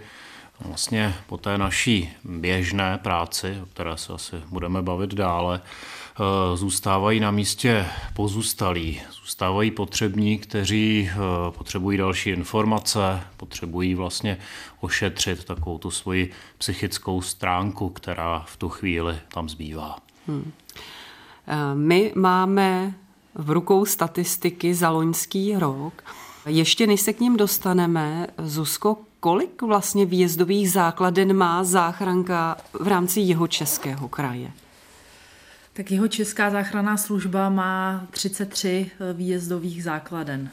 vlastně 0.60 1.14
po 1.26 1.36
té 1.36 1.58
naší 1.58 2.10
běžné 2.24 2.98
práci, 2.98 3.58
o 3.62 3.66
které 3.66 3.96
se 3.96 4.12
asi 4.12 4.36
budeme 4.48 4.82
bavit 4.82 5.14
dále, 5.14 5.60
zůstávají 6.54 7.20
na 7.20 7.30
místě 7.30 7.86
pozůstalí, 8.14 9.00
zůstávají 9.20 9.70
potřební, 9.70 10.38
kteří 10.38 11.10
eh, 11.10 11.16
potřebují 11.50 11.98
další 11.98 12.30
informace, 12.30 13.20
potřebují 13.36 13.94
vlastně 13.94 14.38
ošetřit 14.80 15.44
takovou 15.44 15.78
tu 15.78 15.90
svoji 15.90 16.32
psychickou 16.58 17.20
stránku, 17.22 17.88
která 17.88 18.44
v 18.46 18.56
tu 18.56 18.68
chvíli 18.68 19.18
tam 19.28 19.48
zbývá. 19.48 19.96
Hmm. 20.26 20.52
Eh, 21.46 21.74
my 21.74 22.12
máme 22.14 22.94
v 23.34 23.50
rukou 23.50 23.84
statistiky 23.84 24.74
za 24.74 24.90
loňský 24.90 25.56
rok. 25.56 26.02
Ještě 26.46 26.86
než 26.86 27.00
se 27.00 27.12
k 27.12 27.20
ním 27.20 27.36
dostaneme, 27.36 28.26
Zuzko, 28.38 28.96
kolik 29.20 29.62
vlastně 29.62 30.06
výjezdových 30.06 30.70
základen 30.70 31.36
má 31.36 31.64
záchranka 31.64 32.56
v 32.80 32.88
rámci 32.88 33.20
jeho 33.20 33.46
českého 33.46 34.08
kraje? 34.08 34.52
Tak 35.76 35.90
jeho 35.90 36.08
česká 36.08 36.50
záchranná 36.50 36.96
služba 36.96 37.48
má 37.48 38.06
33 38.10 38.90
eh, 39.00 39.12
výjezdových 39.12 39.84
základen. 39.84 40.50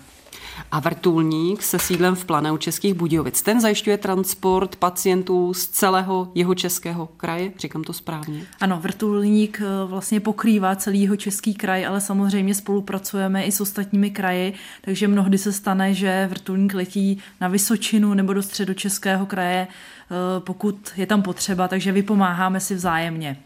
A 0.71 0.79
vrtulník 0.79 1.63
se 1.63 1.79
sídlem 1.79 2.15
v 2.15 2.25
Planeu 2.25 2.57
Českých 2.57 2.93
Budějovic. 2.93 3.41
Ten 3.41 3.61
zajišťuje 3.61 3.97
transport 3.97 4.75
pacientů 4.75 5.53
z 5.53 5.67
celého 5.67 6.31
jeho 6.35 6.55
českého 6.55 7.07
kraje, 7.07 7.51
říkám 7.59 7.83
to 7.83 7.93
správně? 7.93 8.41
Ano, 8.61 8.79
vrtulník 8.81 9.61
eh, 9.61 9.85
vlastně 9.85 10.19
pokrývá 10.19 10.75
celý 10.75 11.01
jeho 11.01 11.15
český 11.15 11.53
kraj, 11.53 11.85
ale 11.85 12.01
samozřejmě 12.01 12.55
spolupracujeme 12.55 13.43
i 13.43 13.51
s 13.51 13.61
ostatními 13.61 14.11
kraji, 14.11 14.53
takže 14.81 15.07
mnohdy 15.07 15.37
se 15.37 15.51
stane, 15.53 15.93
že 15.93 16.27
vrtulník 16.29 16.73
letí 16.73 17.19
na 17.41 17.47
Vysočinu 17.47 18.13
nebo 18.13 18.33
do 18.33 18.43
středočeského 18.43 19.25
kraje, 19.25 19.67
eh, 19.67 20.15
pokud 20.39 20.91
je 20.97 21.05
tam 21.05 21.21
potřeba, 21.21 21.67
takže 21.67 21.91
vypomáháme 21.91 22.59
si 22.59 22.75
vzájemně. 22.75 23.37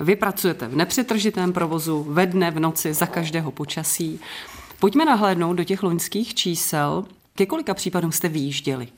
Vy 0.00 0.16
pracujete 0.16 0.68
v 0.68 0.76
nepřetržitém 0.76 1.52
provozu 1.52 2.06
ve 2.08 2.26
dne, 2.26 2.50
v 2.50 2.60
noci, 2.60 2.94
za 2.94 3.06
každého 3.06 3.50
počasí. 3.50 4.20
Pojďme 4.80 5.04
nahlédnout 5.04 5.56
do 5.56 5.64
těch 5.64 5.82
loňských 5.82 6.34
čísel. 6.34 7.04
Ke 7.34 7.46
kolika 7.46 7.74
případům 7.74 8.12
jste 8.12 8.28
vyjížděli? 8.28 8.88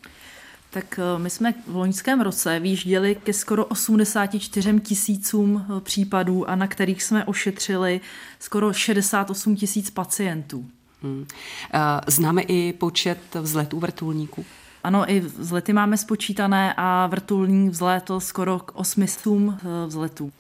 Tak 0.71 0.99
eh, 0.99 1.19
my 1.19 1.31
jsme 1.31 1.55
v 1.67 1.77
loňském 1.77 2.21
roce 2.21 2.61
vyjížděli 2.61 3.15
ke 3.15 3.33
skoro 3.33 3.65
84 3.65 4.81
tisícům 4.81 5.67
eh, 5.77 5.81
případů 5.81 6.51
a 6.51 6.57
na 6.57 6.67
kterých 6.67 7.03
jsme 7.03 7.25
ošetřili 7.25 8.01
skoro 8.39 8.73
68 8.73 9.57
tisíc 9.57 9.91
pacientů. 9.91 10.67
Hmm. 11.03 11.27
Eh, 11.75 11.79
známe 12.07 12.43
i 12.43 12.73
počet 12.73 13.19
vzletů 13.35 13.79
vrtulníků? 13.81 14.45
Ano, 14.85 15.11
i 15.11 15.21
vzlety 15.21 15.73
máme 15.73 15.97
spočítané 15.97 16.75
a 16.77 17.07
vrtulník 17.07 17.71
vzlétl 17.71 18.21
skoro 18.21 18.59
k 18.59 18.73
800 18.75 19.27
vzletů. 19.87 20.33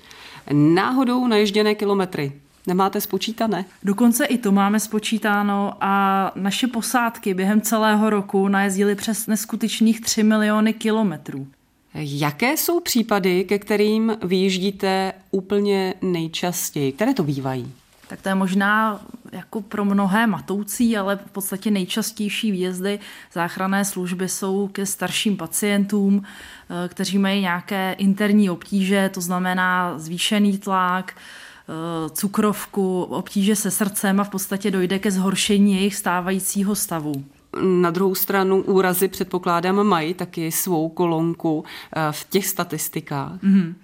Náhodou 0.52 1.26
naježděné 1.26 1.74
kilometry. 1.74 2.32
Nemáte 2.66 3.00
spočítané? 3.00 3.64
Dokonce 3.82 4.24
i 4.24 4.38
to 4.38 4.52
máme 4.52 4.80
spočítáno 4.80 5.72
a 5.80 6.32
naše 6.34 6.66
posádky 6.66 7.34
během 7.34 7.60
celého 7.60 8.10
roku 8.10 8.48
najezdily 8.48 8.94
přes 8.94 9.26
neskutečných 9.26 10.00
3 10.00 10.22
miliony 10.22 10.72
kilometrů. 10.72 11.46
Jaké 11.94 12.56
jsou 12.56 12.80
případy, 12.80 13.44
ke 13.44 13.58
kterým 13.58 14.16
vyjíždíte 14.22 15.12
úplně 15.30 15.94
nejčastěji? 16.02 16.92
Které 16.92 17.14
to 17.14 17.22
bývají? 17.22 17.72
Tak 18.10 18.22
to 18.22 18.28
je 18.28 18.34
možná 18.34 19.00
jako 19.32 19.62
pro 19.62 19.84
mnohé 19.84 20.26
matoucí, 20.26 20.96
ale 20.96 21.16
v 21.16 21.30
podstatě 21.30 21.70
nejčastější 21.70 22.52
výjezdy 22.52 22.98
záchranné 23.32 23.84
služby 23.84 24.28
jsou 24.28 24.68
ke 24.68 24.86
starším 24.86 25.36
pacientům, 25.36 26.22
eh, 26.22 26.88
kteří 26.88 27.18
mají 27.18 27.40
nějaké 27.40 27.92
interní 27.98 28.50
obtíže, 28.50 29.10
to 29.14 29.20
znamená 29.20 29.98
zvýšený 29.98 30.58
tlak, 30.58 31.14
eh, 31.14 32.10
cukrovku, 32.10 33.02
obtíže 33.02 33.56
se 33.56 33.70
srdcem 33.70 34.20
a 34.20 34.24
v 34.24 34.30
podstatě 34.30 34.70
dojde 34.70 34.98
ke 34.98 35.10
zhoršení 35.10 35.74
jejich 35.74 35.94
stávajícího 35.94 36.74
stavu. 36.74 37.24
Na 37.62 37.90
druhou 37.90 38.14
stranu 38.14 38.62
úrazy 38.62 39.08
předpokládám 39.08 39.86
mají 39.86 40.14
taky 40.14 40.52
svou 40.52 40.88
kolonku 40.88 41.64
eh, 41.64 42.00
v 42.10 42.30
těch 42.30 42.46
statistikách. 42.46 43.42
Mm-hmm 43.42 43.74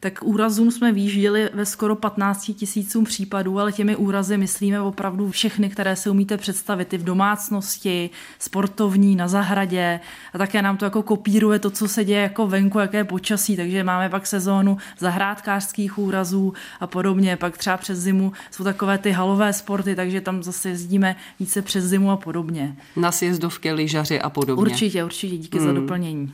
tak 0.00 0.18
úrazům 0.22 0.70
jsme 0.70 0.92
výjížděli 0.92 1.50
ve 1.54 1.66
skoro 1.66 1.96
15 1.96 2.50
tisícům 2.56 3.04
případů, 3.04 3.60
ale 3.60 3.72
těmi 3.72 3.96
úrazy 3.96 4.36
myslíme 4.36 4.80
opravdu 4.80 5.30
všechny, 5.30 5.70
které 5.70 5.96
si 5.96 6.10
umíte 6.10 6.36
představit, 6.36 6.92
i 6.92 6.98
v 6.98 7.04
domácnosti, 7.04 8.10
sportovní, 8.38 9.16
na 9.16 9.28
zahradě 9.28 10.00
a 10.32 10.38
také 10.38 10.62
nám 10.62 10.76
to 10.76 10.84
jako 10.84 11.02
kopíruje 11.02 11.58
to, 11.58 11.70
co 11.70 11.88
se 11.88 12.04
děje 12.04 12.22
jako 12.22 12.46
venku, 12.46 12.78
jaké 12.78 13.04
počasí, 13.04 13.56
takže 13.56 13.84
máme 13.84 14.08
pak 14.08 14.26
sezónu 14.26 14.78
zahrádkářských 14.98 15.98
úrazů 15.98 16.52
a 16.80 16.86
podobně, 16.86 17.36
pak 17.36 17.58
třeba 17.58 17.76
přes 17.76 17.98
zimu 17.98 18.32
jsou 18.50 18.64
takové 18.64 18.98
ty 18.98 19.10
halové 19.10 19.52
sporty, 19.52 19.96
takže 19.96 20.20
tam 20.20 20.42
zase 20.42 20.68
jezdíme 20.68 21.16
více 21.40 21.62
přes 21.62 21.84
zimu 21.84 22.10
a 22.10 22.16
podobně. 22.16 22.76
Na 22.96 23.12
sjezdovky, 23.12 23.72
lyžaři 23.72 24.20
a 24.20 24.30
podobně. 24.30 24.60
Určitě, 24.60 25.04
určitě, 25.04 25.36
díky 25.36 25.58
hmm. 25.58 25.66
za 25.66 25.72
doplnění. 25.72 26.32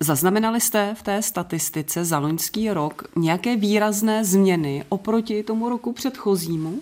Zaznamenali 0.00 0.60
jste 0.60 0.94
v 0.98 1.02
té 1.02 1.22
statistice 1.22 2.04
za 2.04 2.18
loňský 2.18 2.70
rok 2.70 2.91
nějaké 3.16 3.56
výrazné 3.56 4.24
změny 4.24 4.84
oproti 4.88 5.42
tomu 5.42 5.68
roku 5.68 5.92
předchozímu? 5.92 6.80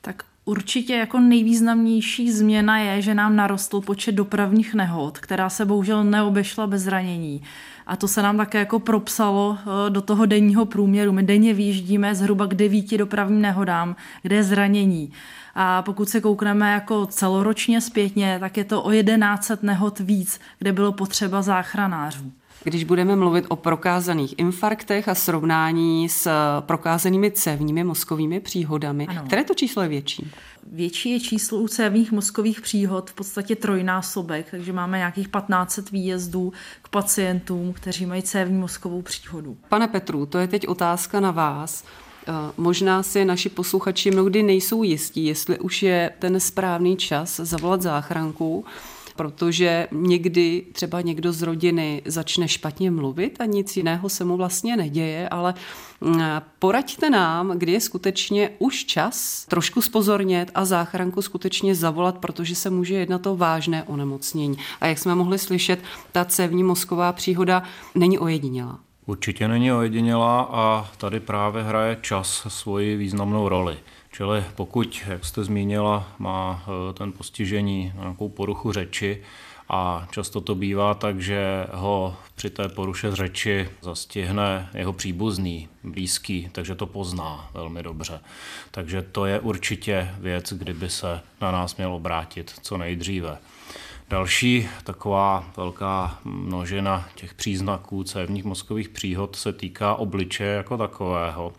Tak 0.00 0.22
Určitě 0.44 0.94
jako 0.94 1.20
nejvýznamnější 1.20 2.32
změna 2.32 2.78
je, 2.78 3.02
že 3.02 3.14
nám 3.14 3.36
narostl 3.36 3.80
počet 3.80 4.12
dopravních 4.12 4.74
nehod, 4.74 5.18
která 5.18 5.50
se 5.50 5.64
bohužel 5.64 6.04
neobešla 6.04 6.66
bez 6.66 6.82
zranění. 6.82 7.42
A 7.86 7.96
to 7.96 8.08
se 8.08 8.22
nám 8.22 8.36
také 8.36 8.58
jako 8.58 8.78
propsalo 8.78 9.58
eh, 9.60 9.90
do 9.90 10.02
toho 10.02 10.26
denního 10.26 10.64
průměru. 10.64 11.12
My 11.12 11.22
denně 11.22 11.54
vyjíždíme 11.54 12.14
zhruba 12.14 12.46
k 12.46 12.54
devíti 12.54 12.98
dopravním 12.98 13.40
nehodám, 13.40 13.96
kde 14.22 14.36
je 14.36 14.44
zranění. 14.44 15.12
A 15.54 15.82
pokud 15.82 16.08
se 16.08 16.20
koukneme 16.20 16.72
jako 16.72 17.06
celoročně 17.06 17.80
zpětně, 17.80 18.36
tak 18.40 18.56
je 18.56 18.64
to 18.64 18.82
o 18.82 18.92
1100 18.92 19.56
nehod 19.62 19.98
víc, 19.98 20.40
kde 20.58 20.72
bylo 20.72 20.92
potřeba 20.92 21.42
záchranářů. 21.42 22.32
Když 22.64 22.84
budeme 22.84 23.16
mluvit 23.16 23.44
o 23.48 23.56
prokázaných 23.56 24.38
infarktech 24.38 25.08
a 25.08 25.14
srovnání 25.14 26.08
s 26.08 26.30
prokázanými 26.60 27.30
cévními 27.30 27.84
mozkovými 27.84 28.40
příhodami, 28.40 29.06
ano. 29.06 29.22
které 29.26 29.44
to 29.44 29.54
číslo 29.54 29.82
je 29.82 29.88
větší? 29.88 30.30
Větší 30.72 31.10
je 31.10 31.20
číslo 31.20 31.58
u 31.58 31.68
cévních 31.68 32.12
mozkových 32.12 32.60
příhod, 32.60 33.10
v 33.10 33.14
podstatě 33.14 33.56
trojnásobek, 33.56 34.50
takže 34.50 34.72
máme 34.72 34.98
nějakých 34.98 35.28
1500 35.28 35.90
výjezdů 35.90 36.52
k 36.82 36.88
pacientům, 36.88 37.72
kteří 37.72 38.06
mají 38.06 38.22
cévní 38.22 38.58
mozkovou 38.58 39.02
příhodu. 39.02 39.56
Pane 39.68 39.88
Petru, 39.88 40.26
to 40.26 40.38
je 40.38 40.48
teď 40.48 40.68
otázka 40.68 41.20
na 41.20 41.30
vás. 41.30 41.84
Eh, 42.26 42.32
možná 42.56 43.02
si 43.02 43.24
naši 43.24 43.48
posluchači 43.48 44.10
mnohdy 44.10 44.42
nejsou 44.42 44.82
jistí, 44.82 45.26
jestli 45.26 45.58
už 45.58 45.82
je 45.82 46.10
ten 46.18 46.40
správný 46.40 46.96
čas 46.96 47.36
zavolat 47.36 47.82
záchranku, 47.82 48.64
protože 49.16 49.88
někdy 49.92 50.64
třeba 50.72 51.00
někdo 51.00 51.32
z 51.32 51.42
rodiny 51.42 52.02
začne 52.04 52.48
špatně 52.48 52.90
mluvit 52.90 53.40
a 53.40 53.44
nic 53.44 53.76
jiného 53.76 54.08
se 54.08 54.24
mu 54.24 54.36
vlastně 54.36 54.76
neděje, 54.76 55.28
ale 55.28 55.54
mm, 56.00 56.20
poraďte 56.58 57.10
nám, 57.10 57.50
kdy 57.50 57.72
je 57.72 57.80
skutečně 57.80 58.50
už 58.58 58.84
čas 58.84 59.46
trošku 59.48 59.82
spozornět 59.82 60.50
a 60.54 60.64
záchranku 60.64 61.22
skutečně 61.22 61.74
zavolat, 61.74 62.18
protože 62.18 62.54
se 62.54 62.70
může 62.70 62.94
jednat 62.94 63.26
o 63.26 63.36
vážné 63.36 63.84
onemocnění. 63.84 64.58
A 64.80 64.86
jak 64.86 64.98
jsme 64.98 65.14
mohli 65.14 65.38
slyšet, 65.38 65.80
ta 66.12 66.24
cévní 66.24 66.62
mozková 66.62 67.12
příhoda 67.12 67.62
není 67.94 68.18
ojedinělá. 68.18 68.78
Určitě 69.06 69.48
není 69.48 69.72
ojedinělá 69.72 70.42
a 70.42 70.90
tady 70.96 71.20
právě 71.20 71.62
hraje 71.62 71.98
čas 72.00 72.46
svoji 72.48 72.96
významnou 72.96 73.48
roli. 73.48 73.78
Čili 74.12 74.44
pokud, 74.54 75.02
jak 75.06 75.24
jste 75.24 75.44
zmínila, 75.44 76.08
má 76.18 76.64
eh, 76.66 76.92
ten 76.92 77.12
postižení 77.12 77.92
nějakou 77.96 78.28
poruchu 78.28 78.72
řeči 78.72 79.22
a 79.68 80.06
často 80.10 80.40
to 80.40 80.54
bývá 80.54 80.94
tak, 80.94 81.20
že 81.20 81.66
ho 81.72 82.16
při 82.34 82.50
té 82.50 82.68
poruše 82.68 83.16
řeči 83.16 83.68
zastihne 83.80 84.68
jeho 84.74 84.92
příbuzný, 84.92 85.68
blízký, 85.84 86.48
takže 86.52 86.74
to 86.74 86.86
pozná 86.86 87.50
velmi 87.54 87.82
dobře. 87.82 88.20
Takže 88.70 89.02
to 89.02 89.26
je 89.26 89.40
určitě 89.40 90.10
věc, 90.18 90.52
kdyby 90.52 90.90
se 90.90 91.20
na 91.40 91.50
nás 91.50 91.76
měl 91.76 91.94
obrátit 91.94 92.54
co 92.62 92.76
nejdříve. 92.76 93.38
Další 94.10 94.68
taková 94.84 95.44
velká 95.56 96.18
množina 96.24 97.08
těch 97.14 97.34
příznaků 97.34 98.04
cévních 98.04 98.44
mozkových 98.44 98.88
příhod 98.88 99.36
se 99.36 99.52
týká 99.52 99.94
obličeje 99.94 100.52
jako 100.52 100.76
takového. 100.76 101.52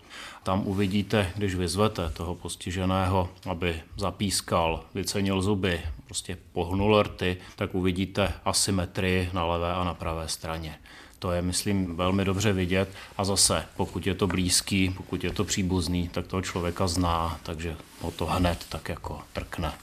Tam 0.43 0.67
uvidíte, 0.67 1.31
když 1.35 1.55
vyzvete 1.55 2.09
toho 2.09 2.35
postiženého, 2.35 3.29
aby 3.49 3.81
zapískal, 3.97 4.83
vycenil 4.93 5.41
zuby, 5.41 5.81
prostě 6.05 6.37
pohnul 6.53 7.03
rty, 7.03 7.37
tak 7.55 7.75
uvidíte 7.75 8.33
asymetrii 8.45 9.29
na 9.33 9.45
levé 9.45 9.73
a 9.73 9.83
na 9.83 9.93
pravé 9.93 10.27
straně. 10.27 10.79
To 11.19 11.31
je, 11.31 11.41
myslím, 11.41 11.95
velmi 11.95 12.25
dobře 12.25 12.53
vidět. 12.53 12.89
A 13.17 13.25
zase, 13.25 13.65
pokud 13.77 14.07
je 14.07 14.15
to 14.15 14.27
blízký, 14.27 14.89
pokud 14.97 15.23
je 15.23 15.31
to 15.31 15.43
příbuzný, 15.43 16.09
tak 16.09 16.27
toho 16.27 16.41
člověka 16.41 16.87
zná, 16.87 17.39
takže 17.43 17.75
ho 18.01 18.11
to 18.11 18.25
hned 18.25 18.65
tak 18.69 18.89
jako 18.89 19.21
trkne. 19.33 19.73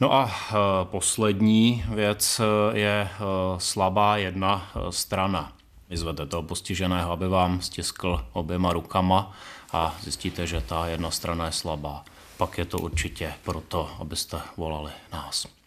No 0.00 0.12
a 0.14 0.30
eh, 0.30 0.54
poslední 0.84 1.84
věc 1.88 2.40
eh, 2.40 2.78
je 2.78 3.08
eh, 3.10 3.18
slabá 3.58 4.16
jedna 4.16 4.70
strana. 4.90 5.52
Vyzvete 5.90 6.26
toho 6.26 6.42
postiženého, 6.42 7.12
aby 7.12 7.28
vám 7.28 7.60
stiskl 7.60 8.24
oběma 8.32 8.72
rukama 8.72 9.32
a 9.72 9.96
zjistíte, 10.02 10.46
že 10.46 10.60
ta 10.60 10.86
jedna 10.86 11.10
strana 11.10 11.46
je 11.46 11.52
slabá. 11.52 12.04
Pak 12.36 12.58
je 12.58 12.64
to 12.64 12.78
určitě 12.78 13.34
proto, 13.44 13.90
abyste 13.98 14.40
volali 14.56 14.92
nás. 15.12 15.57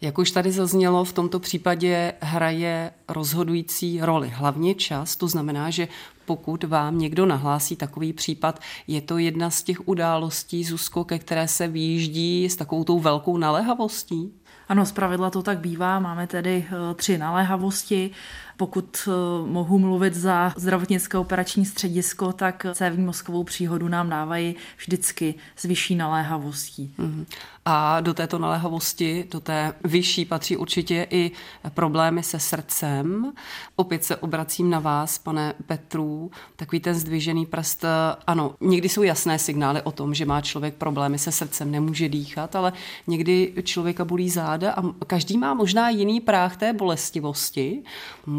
Jak 0.00 0.18
už 0.18 0.30
tady 0.30 0.52
zaznělo, 0.52 1.04
v 1.04 1.12
tomto 1.12 1.40
případě 1.40 2.12
hraje 2.20 2.90
rozhodující 3.08 4.00
roli 4.00 4.28
hlavně 4.28 4.74
čas, 4.74 5.16
to 5.16 5.28
znamená, 5.28 5.70
že 5.70 5.88
pokud 6.24 6.64
vám 6.64 6.98
někdo 6.98 7.26
nahlásí 7.26 7.76
takový 7.76 8.12
případ, 8.12 8.60
je 8.86 9.00
to 9.00 9.18
jedna 9.18 9.50
z 9.50 9.62
těch 9.62 9.88
událostí, 9.88 10.64
Zuzko, 10.64 11.04
ke 11.04 11.18
které 11.18 11.48
se 11.48 11.68
výjíždí 11.68 12.50
s 12.50 12.56
takovou 12.56 12.84
tou 12.84 13.00
velkou 13.00 13.36
naléhavostí? 13.36 14.32
Ano, 14.68 14.86
zpravidla 14.86 15.30
to 15.30 15.42
tak 15.42 15.58
bývá. 15.58 15.98
Máme 15.98 16.26
tedy 16.26 16.66
eh, 16.68 16.94
tři 16.94 17.18
naléhavosti. 17.18 18.10
Pokud 18.58 19.08
eh, 19.08 19.10
mohu 19.48 19.78
mluvit 19.78 20.14
za 20.14 20.52
zdravotnické 20.56 21.18
operační 21.18 21.64
středisko, 21.66 22.32
tak 22.32 22.66
cévní 22.74 23.04
mozkovou 23.04 23.44
příhodu 23.44 23.88
nám 23.88 24.10
dávají 24.10 24.54
vždycky 24.76 25.34
s 25.56 25.62
vyšší 25.62 25.94
naléhavostí. 25.94 26.94
Mm-hmm. 26.98 27.26
A 27.64 28.00
do 28.00 28.14
této 28.14 28.38
naléhavosti, 28.38 29.24
do 29.30 29.40
té 29.40 29.72
vyšší, 29.84 30.24
patří 30.24 30.56
určitě 30.56 31.06
i 31.10 31.30
problémy 31.70 32.22
se 32.22 32.38
srdcem. 32.38 33.32
Opět 33.76 34.04
se 34.04 34.16
obracím 34.16 34.70
na 34.70 34.78
vás, 34.78 35.18
pane 35.18 35.54
Petru. 35.66 36.30
Takový 36.56 36.80
ten 36.80 36.94
zdvižený 36.94 37.46
prst, 37.46 37.84
ano, 38.26 38.54
někdy 38.60 38.88
jsou 38.88 39.02
jasné 39.02 39.38
signály 39.38 39.82
o 39.82 39.92
tom, 39.92 40.14
že 40.14 40.26
má 40.26 40.40
člověk 40.40 40.74
problémy 40.74 41.18
se 41.18 41.32
srdcem, 41.32 41.70
nemůže 41.70 42.08
dýchat, 42.08 42.56
ale 42.56 42.72
někdy 43.06 43.54
člověka 43.62 44.04
bolí 44.04 44.30
záda 44.30 44.72
a 44.72 44.82
každý 45.06 45.38
má 45.38 45.54
možná 45.54 45.88
jiný 45.88 46.20
práh 46.20 46.56
té 46.56 46.72
bolestivosti. 46.72 47.82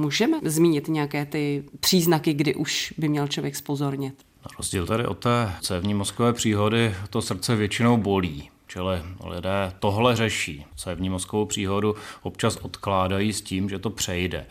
Můžeme 0.09 0.39
zmínit 0.43 0.87
nějaké 0.87 1.25
ty 1.25 1.63
příznaky, 1.79 2.33
kdy 2.33 2.55
už 2.55 2.93
by 2.97 3.09
měl 3.09 3.27
člověk 3.27 3.55
spozornit? 3.55 4.25
Na 4.45 4.51
rozdíl 4.57 4.85
tady 4.85 5.05
od 5.05 5.17
té 5.17 5.53
cévní 5.61 5.93
mozkové 5.93 6.33
příhody, 6.33 6.95
to 7.09 7.21
srdce 7.21 7.55
většinou 7.55 7.97
bolí. 7.97 8.49
Čili 8.67 9.01
lidé 9.25 9.73
tohle 9.79 10.15
řeší. 10.15 10.65
Cévní 10.75 11.09
mozkovou 11.09 11.45
příhodu 11.45 11.95
občas 12.21 12.55
odkládají 12.55 13.33
s 13.33 13.41
tím, 13.41 13.69
že 13.69 13.79
to 13.79 13.89
přejde 13.89 14.45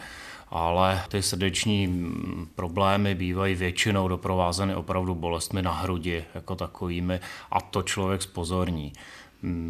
ale 0.50 1.02
ty 1.08 1.22
srdeční 1.22 2.06
problémy 2.54 3.14
bývají 3.14 3.54
většinou 3.54 4.08
doprovázeny 4.08 4.74
opravdu 4.74 5.14
bolestmi 5.14 5.62
na 5.62 5.72
hrudi 5.72 6.24
jako 6.34 6.54
takovými 6.54 7.20
a 7.50 7.60
to 7.60 7.82
člověk 7.82 8.22
spozorní 8.22 8.92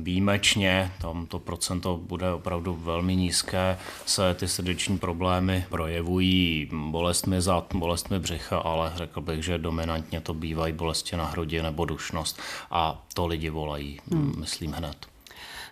výjimečně, 0.03 0.93
tam 1.01 1.27
to 1.27 1.39
procento 1.39 1.97
bude 1.97 2.33
opravdu 2.33 2.75
velmi 2.75 3.17
nízké, 3.17 3.79
se 4.07 4.35
ty 4.35 4.49
srdeční 4.49 4.99
problémy 4.99 5.65
projevují 5.69 6.71
bolestmi 6.73 7.41
zad, 7.41 7.75
bolestmi 7.75 8.19
břicha, 8.19 8.59
ale 8.59 8.93
řekl 8.97 9.21
bych, 9.21 9.45
že 9.45 9.59
dominantně 9.59 10.21
to 10.21 10.35
bývají 10.35 10.73
bolesti 10.73 11.17
na 11.17 11.27
hrudi 11.27 11.63
nebo 11.63 11.85
dušnost 11.85 12.41
a 12.71 13.07
to 13.15 13.27
lidi 13.27 13.51
volají, 13.51 14.01
hmm. 14.13 14.35
myslím 14.41 14.73
hned. 14.73 15.07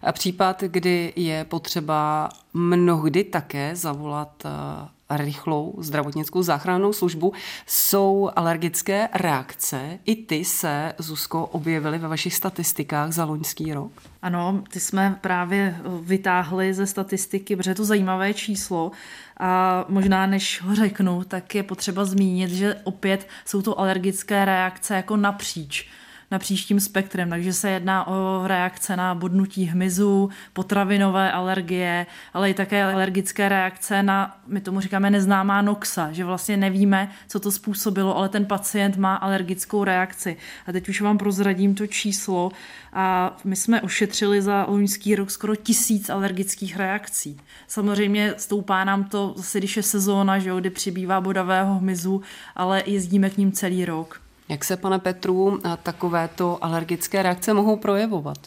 A 0.03 0.13
případ, 0.13 0.63
kdy 0.63 1.13
je 1.17 1.45
potřeba 1.45 2.29
mnohdy 2.55 3.25
také 3.25 3.77
zavolat 3.77 4.43
eh, 4.45 4.89
rychlou 5.11 5.75
zdravotnickou 5.79 6.43
záchrannou 6.43 6.93
službu, 6.93 7.33
jsou 7.67 8.31
alergické 8.37 9.09
reakce. 9.15 9.99
I 10.05 10.17
ty 10.17 10.45
se, 10.45 10.93
Zuzko, 10.99 11.47
objevily 11.47 11.99
ve 11.99 12.09
vašich 12.09 12.35
statistikách 12.35 13.13
za 13.13 13.25
loňský 13.25 13.75
rok? 13.75 13.93
Ano, 14.23 14.63
ty 14.71 14.81
jsme 14.81 15.19
právě 15.21 15.77
vytáhli 16.03 16.75
ze 16.75 16.87
statistiky, 16.87 17.57
protože 17.57 17.71
je 17.71 17.75
to 17.75 17.85
zajímavé 17.85 18.35
číslo 18.35 18.93
a 19.41 19.85
možná 19.89 20.27
než 20.27 20.63
ho 20.63 20.75
řeknu, 20.75 21.25
tak 21.25 21.55
je 21.55 21.63
potřeba 21.63 22.05
zmínit, 22.05 22.51
že 22.51 22.77
opět 22.85 23.29
jsou 23.45 23.63
to 23.63 23.81
alergické 23.81 24.45
reakce 24.45 24.95
jako 24.95 25.17
napříč 25.17 25.89
na 26.31 26.39
příštím 26.39 26.81
spektrem, 26.81 27.31
takže 27.31 27.53
se 27.53 27.71
jedná 27.71 28.07
o 28.07 28.43
reakce 28.47 28.97
na 28.97 29.15
bodnutí 29.15 29.65
hmyzu, 29.65 30.31
potravinové 30.53 31.33
alergie, 31.33 32.07
ale 32.35 32.51
i 32.51 32.55
také 32.55 32.85
alergické 32.85 33.49
reakce 33.49 34.03
na, 34.03 34.37
my 34.47 34.61
tomu 34.61 34.81
říkáme, 34.81 35.11
neznámá 35.11 35.63
noxa, 35.63 36.13
že 36.13 36.25
vlastně 36.25 36.57
nevíme, 36.57 37.11
co 37.29 37.41
to 37.41 37.51
způsobilo, 37.51 38.17
ale 38.17 38.29
ten 38.29 38.47
pacient 38.47 38.97
má 38.97 39.15
alergickou 39.15 39.85
reakci. 39.85 40.37
A 40.67 40.73
teď 40.73 40.89
už 40.89 41.01
vám 41.01 41.19
prozradím 41.19 41.75
to 41.75 41.87
číslo 41.87 42.53
a 42.93 43.37
my 43.45 43.57
jsme 43.57 43.81
ošetřili 43.81 44.43
za 44.43 44.67
loňský 44.69 45.15
rok 45.15 45.31
skoro 45.31 45.57
tisíc 45.57 46.11
alergických 46.11 46.77
reakcí. 46.77 47.41
Samozřejmě 47.69 48.35
stoupá 48.37 48.85
nám 48.85 49.05
to 49.05 49.35
zase, 49.37 49.59
když 49.59 49.77
je 49.77 49.83
sezóna, 49.83 50.39
že 50.39 50.49
jo, 50.49 50.61
kdy 50.61 50.71
přibývá 50.71 51.21
bodavého 51.21 51.75
hmyzu, 51.75 52.23
ale 52.57 52.83
jezdíme 52.87 53.31
k 53.31 53.37
ním 53.39 53.53
celý 53.53 53.85
rok. 53.85 54.26
Jak 54.49 54.65
se, 54.65 54.77
pane 54.77 54.99
Petru, 54.99 55.61
takovéto 55.83 56.65
alergické 56.65 57.23
reakce 57.23 57.55
mohou 57.55 57.77
projevovat? 57.77 58.39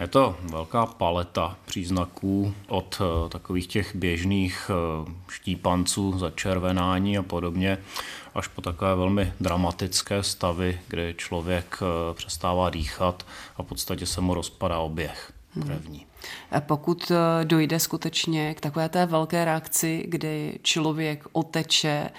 Je 0.00 0.06
to 0.06 0.36
velká 0.42 0.86
paleta 0.86 1.56
příznaků 1.66 2.54
od 2.68 3.00
eh, 3.00 3.28
takových 3.28 3.66
těch 3.66 3.96
běžných 3.96 4.70
eh, 4.70 5.12
štípanců, 5.28 6.18
začervenání 6.18 7.18
a 7.18 7.22
podobně, 7.22 7.78
až 8.34 8.48
po 8.48 8.62
takové 8.62 8.94
velmi 8.94 9.32
dramatické 9.40 10.22
stavy, 10.22 10.80
kdy 10.88 11.14
člověk 11.18 11.78
eh, 11.82 12.14
přestává 12.14 12.70
dýchat 12.70 13.26
a 13.56 13.62
v 13.62 13.66
podstatě 13.66 14.06
se 14.06 14.20
mu 14.20 14.34
rozpadá 14.34 14.78
oběh 14.78 15.32
krevní. 15.66 16.06
Hmm. 16.50 16.60
Pokud 16.60 17.12
dojde 17.44 17.80
skutečně 17.80 18.54
k 18.54 18.60
takové 18.60 18.88
té 18.88 19.06
velké 19.06 19.44
reakci, 19.44 20.04
kdy 20.08 20.58
člověk 20.62 21.24
oteče 21.32 22.10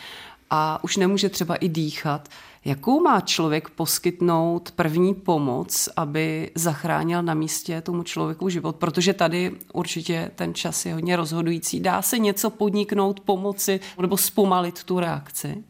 a 0.50 0.84
už 0.84 0.98
nemůže 0.98 1.30
třeba 1.30 1.56
i 1.56 1.70
dýchat, 1.70 2.30
Jakou 2.66 3.02
má 3.02 3.22
člověk 3.22 3.70
poskytnout 3.70 4.72
první 4.72 5.14
pomoc, 5.14 5.90
aby 5.96 6.52
zachránil 6.56 7.24
na 7.24 7.34
místě 7.34 7.82
tomu 7.82 8.04
člověku 8.04 8.50
život? 8.50 8.76
Protože 8.76 9.14
tady 9.14 9.52
určitě 9.74 10.32
ten 10.36 10.54
čas 10.54 10.86
je 10.86 10.94
hodně 10.94 11.16
rozhodující. 11.16 11.80
Dá 11.80 12.02
se 12.02 12.20
něco 12.20 12.50
podniknout, 12.50 13.20
pomoci 13.20 13.80
nebo 14.02 14.18
zpomalit 14.18 14.84
tu 14.84 15.00
reakci? 15.00 15.64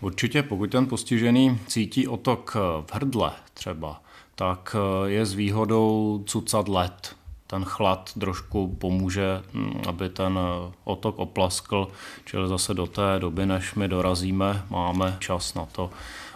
Určitě, 0.00 0.42
pokud 0.42 0.70
ten 0.70 0.86
postižený 0.86 1.58
cítí 1.66 2.08
otok 2.08 2.54
v 2.86 2.94
hrdle 2.94 3.32
třeba, 3.54 4.02
tak 4.34 4.76
je 5.06 5.26
s 5.26 5.34
výhodou 5.34 6.22
cucat 6.26 6.68
led. 6.68 7.16
Ten 7.50 7.64
chlad 7.64 8.12
trošku 8.20 8.76
pomůže, 8.78 9.42
hm, 9.54 9.82
aby 9.88 10.08
ten 10.08 10.38
otok 10.84 11.18
oplaskl, 11.18 11.88
čili 12.24 12.48
zase 12.48 12.74
do 12.74 12.86
té 12.86 13.18
doby, 13.18 13.46
než 13.46 13.74
my 13.74 13.88
dorazíme, 13.88 14.62
máme 14.70 15.16
čas 15.20 15.54
na 15.54 15.66
to, 15.66 15.90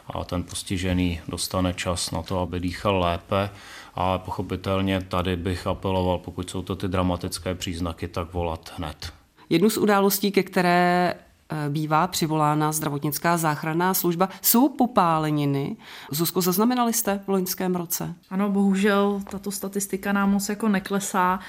a 0.06 0.24
ten 0.24 0.42
postižený 0.42 1.20
dostane 1.28 1.74
čas 1.74 2.10
na 2.10 2.22
to, 2.22 2.40
aby 2.40 2.60
dýchal 2.60 2.98
lépe 2.98 3.50
A 3.94 4.18
pochopitelně 4.18 5.00
tady 5.00 5.36
bych 5.36 5.66
apeloval, 5.66 6.18
pokud 6.18 6.50
jsou 6.50 6.62
to 6.62 6.76
ty 6.76 6.88
dramatické 6.88 7.54
příznaky, 7.54 8.08
tak 8.08 8.32
volat 8.32 8.72
hned. 8.76 9.12
Jednu 9.48 9.70
z 9.70 9.76
událostí, 9.76 10.32
ke 10.32 10.42
které 10.42 11.14
eh, 11.14 11.33
bývá 11.68 12.06
přivolána 12.06 12.72
zdravotnická 12.72 13.36
záchranná 13.36 13.94
služba, 13.94 14.28
jsou 14.42 14.68
popáleniny. 14.68 15.76
Zuzko, 16.10 16.40
zaznamenali 16.40 16.92
jste 16.92 17.20
v 17.24 17.28
loňském 17.28 17.76
roce? 17.76 18.14
Ano, 18.30 18.50
bohužel 18.50 19.20
tato 19.30 19.50
statistika 19.50 20.12
nám 20.12 20.32
moc 20.32 20.48
jako 20.48 20.68
neklesá 20.68 21.40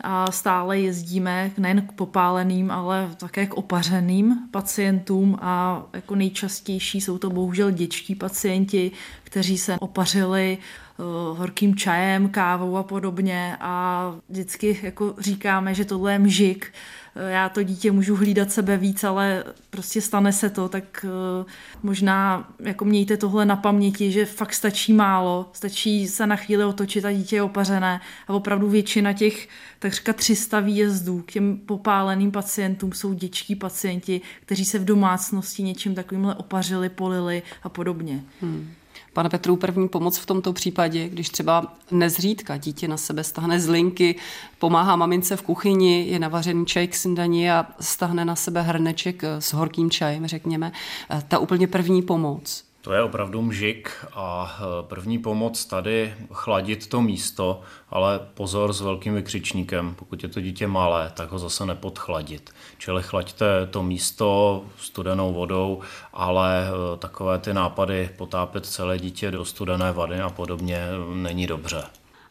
a 0.00 0.32
stále 0.32 0.78
jezdíme 0.78 1.50
nejen 1.58 1.82
k 1.82 1.92
popáleným, 1.92 2.70
ale 2.70 3.10
také 3.16 3.46
k 3.46 3.54
opařeným 3.54 4.36
pacientům 4.50 5.38
a 5.40 5.82
jako 5.92 6.14
nejčastější 6.14 7.00
jsou 7.00 7.18
to 7.18 7.30
bohužel 7.30 7.70
dětští 7.70 8.14
pacienti, 8.14 8.90
kteří 9.24 9.58
se 9.58 9.76
opařili 9.80 10.58
uh, 10.98 11.38
horkým 11.38 11.74
čajem, 11.74 12.28
kávou 12.28 12.76
a 12.76 12.82
podobně 12.82 13.56
a 13.60 14.12
vždycky 14.28 14.80
jako 14.82 15.14
říkáme, 15.18 15.74
že 15.74 15.84
tohle 15.84 16.12
je 16.12 16.18
mžik, 16.18 16.72
já 17.28 17.48
to 17.48 17.62
dítě 17.62 17.92
můžu 17.92 18.16
hlídat 18.16 18.52
sebe 18.52 18.76
víc, 18.76 19.04
ale 19.04 19.44
prostě 19.70 20.00
stane 20.00 20.32
se 20.32 20.50
to, 20.50 20.68
tak 20.68 21.04
eh, 21.04 21.44
možná 21.82 22.48
jako 22.60 22.84
mějte 22.84 23.16
tohle 23.16 23.44
na 23.44 23.56
paměti, 23.56 24.12
že 24.12 24.26
fakt 24.26 24.54
stačí 24.54 24.92
málo, 24.92 25.50
stačí 25.52 26.08
se 26.08 26.26
na 26.26 26.36
chvíli 26.36 26.64
otočit 26.64 27.04
a 27.04 27.12
dítě 27.12 27.36
je 27.36 27.42
opařené 27.42 28.00
a 28.28 28.32
opravdu 28.32 28.68
většina 28.68 29.12
těch 29.12 29.48
takřka 29.78 30.12
300 30.12 30.60
výjezdů 30.60 31.22
k 31.26 31.32
těm 31.32 31.56
popáleným 31.66 32.30
pacientům 32.32 32.92
jsou 32.92 33.12
dětští 33.12 33.56
pacienti, 33.56 34.20
kteří 34.40 34.64
se 34.64 34.78
v 34.78 34.84
domácnosti 34.84 35.62
něčím 35.62 35.94
takovýmhle 35.94 36.34
opařili, 36.34 36.88
polili 36.88 37.42
a 37.62 37.68
podobně. 37.68 38.24
Hmm. 38.40 38.70
Pane 39.12 39.28
Petru, 39.28 39.56
první 39.56 39.88
pomoc 39.88 40.18
v 40.18 40.26
tomto 40.26 40.52
případě, 40.52 41.08
když 41.08 41.28
třeba 41.28 41.74
nezřídka 41.90 42.56
dítě 42.56 42.88
na 42.88 42.96
sebe 42.96 43.24
stahne 43.24 43.60
z 43.60 43.68
linky, 43.68 44.16
pomáhá 44.58 44.96
mamince 44.96 45.36
v 45.36 45.42
kuchyni, 45.42 46.06
je 46.08 46.18
navařený 46.18 46.66
čaj 46.66 46.86
k 46.86 46.94
snídani 46.94 47.50
a 47.50 47.66
stahne 47.80 48.24
na 48.24 48.36
sebe 48.36 48.62
hrneček 48.62 49.22
s 49.24 49.52
horkým 49.52 49.90
čajem, 49.90 50.26
řekněme. 50.26 50.72
Ta 51.28 51.38
úplně 51.38 51.66
první 51.66 52.02
pomoc. 52.02 52.65
To 52.86 52.92
je 52.92 53.02
opravdu 53.02 53.42
mžik 53.42 53.90
a 54.14 54.56
e, 54.58 54.82
první 54.82 55.18
pomoc 55.18 55.64
tady 55.64 56.14
chladit 56.32 56.86
to 56.86 57.00
místo, 57.00 57.60
ale 57.90 58.20
pozor 58.34 58.72
s 58.72 58.80
velkým 58.80 59.14
vykřičníkem. 59.14 59.94
Pokud 59.94 60.22
je 60.22 60.28
to 60.28 60.40
dítě 60.40 60.66
malé, 60.66 61.12
tak 61.14 61.32
ho 61.32 61.38
zase 61.38 61.66
nepodchladit. 61.66 62.50
Čili 62.78 63.02
chlaďte 63.02 63.66
to 63.66 63.82
místo 63.82 64.64
studenou 64.78 65.32
vodou, 65.32 65.80
ale 66.12 66.66
e, 66.66 66.96
takové 66.96 67.38
ty 67.38 67.54
nápady 67.54 68.10
potápět 68.16 68.66
celé 68.66 68.98
dítě 68.98 69.30
do 69.30 69.44
studené 69.44 69.92
vody 69.92 70.20
a 70.20 70.30
podobně 70.30 70.86
není 71.14 71.46
dobře. 71.46 71.84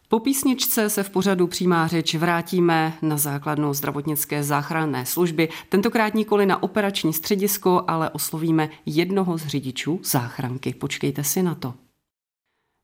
Po 0.08 0.20
písničce 0.20 0.90
se 0.90 1.02
v 1.02 1.10
pořadu 1.10 1.46
přímá 1.46 1.86
řeč 1.86 2.14
vrátíme 2.14 2.92
na 3.02 3.16
základnou 3.16 3.74
zdravotnické 3.74 4.42
záchranné 4.42 5.06
služby, 5.06 5.48
tentokrát 5.68 6.14
nikoli 6.14 6.46
na 6.46 6.62
operační 6.62 7.12
středisko, 7.12 7.84
ale 7.88 8.10
oslovíme 8.10 8.68
jednoho 8.86 9.38
z 9.38 9.46
řidičů 9.46 10.00
záchranky. 10.04 10.74
Počkejte 10.74 11.24
si 11.24 11.42
na 11.42 11.54
to. 11.54 11.85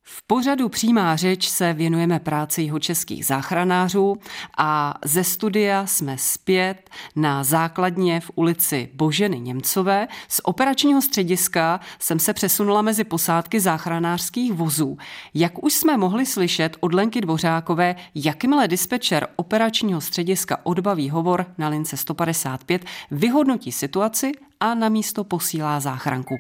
V 0.04 0.26
pořadu 0.26 0.68
Přímá 0.68 1.16
řeč 1.16 1.48
se 1.48 1.72
věnujeme 1.72 2.20
práci 2.20 2.62
jeho 2.62 2.78
českých 2.78 3.26
záchranářů 3.26 4.16
a 4.58 4.94
ze 5.04 5.24
studia 5.24 5.86
jsme 5.86 6.18
zpět 6.18 6.90
na 7.16 7.44
základně 7.44 8.20
v 8.20 8.30
ulici 8.34 8.90
Boženy 8.94 9.40
Němcové. 9.40 10.08
Z 10.28 10.40
operačního 10.44 11.02
střediska 11.02 11.80
jsem 11.98 12.18
se 12.18 12.32
přesunula 12.32 12.82
mezi 12.82 13.04
posádky 13.04 13.60
záchranářských 13.60 14.52
vozů. 14.52 14.98
Jak 15.34 15.64
už 15.64 15.72
jsme 15.72 15.96
mohli 15.96 16.26
slyšet 16.26 16.76
od 16.80 16.94
Lenky 16.94 17.20
Dvořákové, 17.20 17.96
jakmile 18.14 18.68
dispečer 18.68 19.28
operačního 19.36 20.00
střediska 20.00 20.58
odbaví 20.62 21.10
hovor 21.10 21.46
na 21.58 21.68
lince 21.68 21.96
155, 21.96 22.84
vyhodnotí 23.10 23.72
situaci 23.72 24.32
a 24.60 24.74
na 24.74 24.88
místo 24.88 25.24
posílá 25.24 25.80
záchranku. 25.80 26.38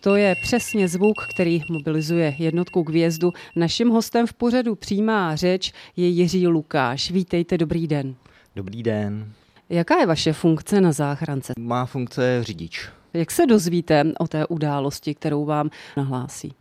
To 0.00 0.16
je 0.16 0.34
přesně 0.42 0.88
zvuk, 0.88 1.26
který 1.34 1.62
mobilizuje 1.70 2.34
jednotku 2.38 2.84
k 2.84 2.90
výjezdu. 2.90 3.32
Naším 3.56 3.88
hostem 3.88 4.26
v 4.26 4.32
pořadu 4.32 4.74
Přímá 4.74 5.36
řeč 5.36 5.72
je 5.96 6.08
Jiří 6.08 6.46
Lukáš. 6.46 7.10
Vítejte, 7.10 7.58
dobrý 7.58 7.86
den. 7.86 8.14
Dobrý 8.56 8.82
den. 8.82 9.32
Jaká 9.68 9.98
je 9.98 10.06
vaše 10.06 10.32
funkce 10.32 10.80
na 10.80 10.92
záchrance? 10.92 11.52
Má 11.58 11.86
funkce 11.86 12.44
řidič. 12.44 12.88
Jak 13.14 13.30
se 13.30 13.46
dozvíte 13.46 14.04
o 14.18 14.28
té 14.28 14.46
události, 14.46 15.14
kterou 15.14 15.44
vám 15.44 15.70
nahlásí? 15.96 16.54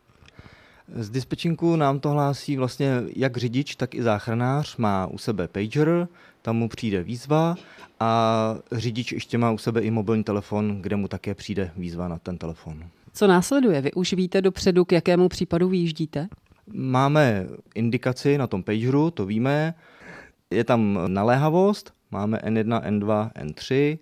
Z 0.95 1.09
dispečinku 1.09 1.75
nám 1.75 1.99
to 1.99 2.09
hlásí 2.09 2.57
vlastně 2.57 3.01
jak 3.15 3.37
řidič, 3.37 3.75
tak 3.75 3.95
i 3.95 4.03
záchranář. 4.03 4.77
Má 4.77 5.07
u 5.07 5.17
sebe 5.17 5.47
pager, 5.47 6.07
tam 6.41 6.55
mu 6.55 6.69
přijde 6.69 7.03
výzva 7.03 7.55
a 7.99 8.55
řidič 8.71 9.11
ještě 9.11 9.37
má 9.37 9.51
u 9.51 9.57
sebe 9.57 9.81
i 9.81 9.91
mobilní 9.91 10.23
telefon, 10.23 10.81
kde 10.81 10.95
mu 10.95 11.07
také 11.07 11.35
přijde 11.35 11.71
výzva 11.77 12.07
na 12.07 12.17
ten 12.17 12.37
telefon. 12.37 12.83
Co 13.17 13.27
následuje? 13.27 13.81
Vy 13.81 13.91
už 13.93 14.13
víte 14.13 14.41
dopředu, 14.41 14.85
k 14.85 14.91
jakému 14.91 15.29
případu 15.29 15.69
vyjíždíte? 15.69 16.27
Máme 16.73 17.47
indikaci 17.75 18.37
na 18.37 18.47
tom 18.47 18.63
pageru, 18.63 19.11
to 19.11 19.25
víme. 19.25 19.73
Je 20.51 20.63
tam 20.63 20.99
naléhavost, 21.07 21.93
máme 22.11 22.37
N1, 22.37 22.81
N2, 22.81 23.31
N3, 23.31 23.97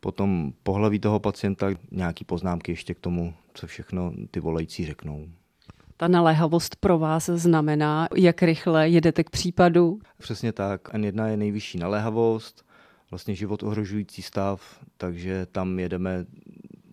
potom 0.00 0.52
pohlaví 0.62 0.98
toho 0.98 1.20
pacienta, 1.20 1.66
nějaký 1.90 2.24
poznámky 2.24 2.72
ještě 2.72 2.94
k 2.94 3.00
tomu, 3.00 3.34
co 3.54 3.66
všechno 3.66 4.12
ty 4.30 4.40
volající 4.40 4.86
řeknou. 4.86 5.26
Ta 5.96 6.08
naléhavost 6.08 6.76
pro 6.76 6.98
vás 6.98 7.30
znamená, 7.34 8.08
jak 8.16 8.42
rychle 8.42 8.88
jedete 8.88 9.24
k 9.24 9.30
případu? 9.30 10.00
Přesně 10.18 10.52
tak. 10.52 10.94
N1 10.94 11.26
je 11.26 11.36
nejvyšší 11.36 11.78
naléhavost, 11.78 12.64
vlastně 13.10 13.34
život 13.34 13.62
ohrožující 13.62 14.22
stav, 14.22 14.80
takže 14.96 15.46
tam 15.46 15.78
jedeme 15.78 16.24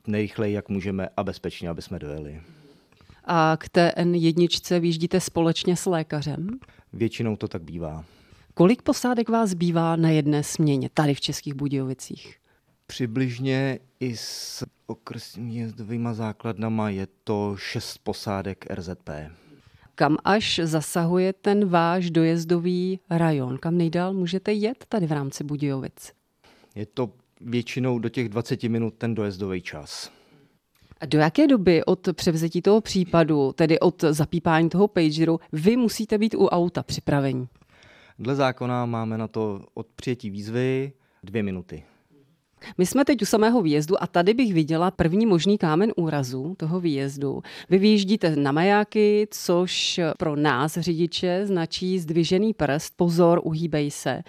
nejrychleji, 0.08 0.54
jak 0.54 0.70
můžeme 0.70 1.10
a 1.18 1.24
bezpečně, 1.24 1.70
aby 1.70 1.82
jsme 1.82 2.00
dojeli. 2.00 2.42
A 3.26 3.58
k 3.60 3.70
té 3.70 3.94
N1 3.98 4.80
vyjíždíte 4.80 5.20
společně 5.20 5.76
s 5.76 5.86
lékařem? 5.86 6.50
Většinou 6.94 7.36
to 7.36 7.48
tak 7.48 7.62
bývá. 7.62 8.06
Kolik 8.54 8.82
posádek 8.82 9.30
vás 9.30 9.54
bývá 9.54 9.96
na 9.96 10.10
jedné 10.10 10.44
směně 10.44 10.90
tady 10.94 11.14
v 11.14 11.22
Českých 11.22 11.54
Budějovicích? 11.54 12.38
Přibližně 12.88 13.80
i 14.00 14.18
s 14.18 14.64
okresními 14.88 15.56
jezdovými 15.56 16.10
základnama 16.12 16.90
je 16.90 17.08
to 17.24 17.56
šest 17.58 17.98
posádek 17.98 18.66
RZP. 18.72 19.10
Kam 19.96 20.18
až 20.24 20.60
zasahuje 20.64 21.34
ten 21.34 21.70
váš 21.70 22.12
dojezdový 22.12 23.00
rajon? 23.10 23.58
Kam 23.58 23.78
nejdál 23.78 24.14
můžete 24.14 24.54
jet 24.54 24.86
tady 24.90 25.08
v 25.08 25.12
rámci 25.12 25.44
Budějovic? 25.44 26.12
Je 26.76 26.86
to 26.86 27.12
většinou 27.42 28.00
do 28.00 28.10
těch 28.10 28.30
20 28.30 28.64
minut 28.64 28.94
ten 28.98 29.16
dojezdový 29.16 29.62
čas. 29.62 30.12
A 31.02 31.06
do 31.06 31.20
jaké 31.20 31.48
doby 31.48 31.86
od 31.86 32.10
převzetí 32.14 32.62
toho 32.62 32.82
případu, 32.82 33.54
tedy 33.56 33.80
od 33.80 34.02
zapípání 34.02 34.70
toho 34.70 34.88
pageru, 34.88 35.40
vy 35.52 35.78
musíte 35.78 36.18
být 36.18 36.36
u 36.36 36.48
auta 36.48 36.84
připravení? 36.84 37.48
Dle 38.20 38.36
zákona 38.36 38.86
máme 38.86 39.18
na 39.18 39.28
to 39.28 39.66
od 39.74 39.88
přijetí 39.96 40.30
výzvy 40.30 40.94
dvě 41.24 41.44
minuty. 41.44 41.84
My 42.78 42.86
jsme 42.86 43.06
teď 43.06 43.22
u 43.22 43.26
samého 43.26 43.62
výjezdu 43.62 44.04
a 44.04 44.08
tady 44.08 44.34
bych 44.34 44.54
viděla 44.54 44.92
první 44.92 45.26
možný 45.26 45.58
kámen 45.58 45.92
úrazu 45.96 46.56
toho 46.58 46.80
výjezdu. 46.80 47.42
Vy 47.70 47.78
vyjíždíte 47.78 48.36
na 48.36 48.52
majáky, 48.52 49.28
což 49.32 50.00
pro 50.18 50.36
nás 50.36 50.78
řidiče 50.78 51.46
značí 51.46 52.00
zdvižený 52.00 52.54
prst, 52.54 52.94
pozor, 52.96 53.42
uhýbej 53.44 53.92
se 53.92 54.24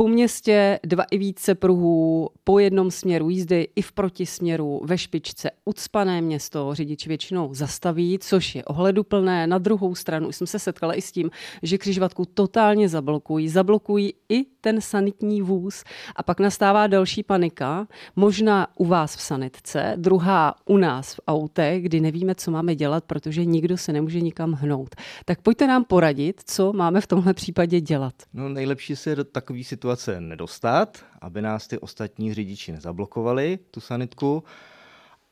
po 0.00 0.08
městě 0.08 0.80
dva 0.82 1.04
i 1.10 1.18
více 1.18 1.54
pruhů, 1.54 2.28
po 2.44 2.58
jednom 2.58 2.90
směru 2.90 3.30
jízdy 3.30 3.68
i 3.76 3.82
v 3.82 3.92
protisměru 3.92 4.80
ve 4.84 4.98
špičce 4.98 5.50
ucpané 5.64 6.20
město 6.22 6.74
řidič 6.74 7.06
většinou 7.06 7.54
zastaví, 7.54 8.18
což 8.18 8.54
je 8.54 8.64
ohleduplné. 8.64 9.46
Na 9.46 9.58
druhou 9.58 9.94
stranu 9.94 10.32
jsem 10.32 10.46
se 10.46 10.58
setkala 10.58 10.94
i 10.94 11.02
s 11.02 11.12
tím, 11.12 11.30
že 11.62 11.78
křižovatku 11.78 12.24
totálně 12.24 12.88
zablokují. 12.88 13.48
Zablokují 13.48 14.14
i 14.28 14.44
ten 14.60 14.80
sanitní 14.80 15.42
vůz 15.42 15.84
a 16.16 16.22
pak 16.22 16.40
nastává 16.40 16.86
další 16.86 17.22
panika, 17.22 17.86
možná 18.16 18.68
u 18.78 18.84
vás 18.84 19.16
v 19.16 19.20
sanitce, 19.20 19.94
druhá 19.96 20.54
u 20.64 20.76
nás 20.76 21.14
v 21.14 21.20
autě, 21.26 21.76
kdy 21.80 22.00
nevíme, 22.00 22.34
co 22.34 22.50
máme 22.50 22.74
dělat, 22.74 23.04
protože 23.04 23.44
nikdo 23.44 23.76
se 23.76 23.92
nemůže 23.92 24.20
nikam 24.20 24.52
hnout. 24.52 24.96
Tak 25.24 25.40
pojďte 25.40 25.66
nám 25.66 25.84
poradit, 25.84 26.40
co 26.44 26.72
máme 26.72 27.00
v 27.00 27.06
tomhle 27.06 27.34
případě 27.34 27.80
dělat. 27.80 28.14
No 28.34 28.48
nejlepší 28.48 28.96
se 28.96 29.16
do 29.16 29.24
takové 29.24 29.64
situace 29.64 29.89
nedostat, 30.20 31.04
aby 31.20 31.42
nás 31.42 31.66
ty 31.66 31.78
ostatní 31.78 32.34
řidiči 32.34 32.72
nezablokovali, 32.72 33.58
tu 33.70 33.80
sanitku, 33.80 34.44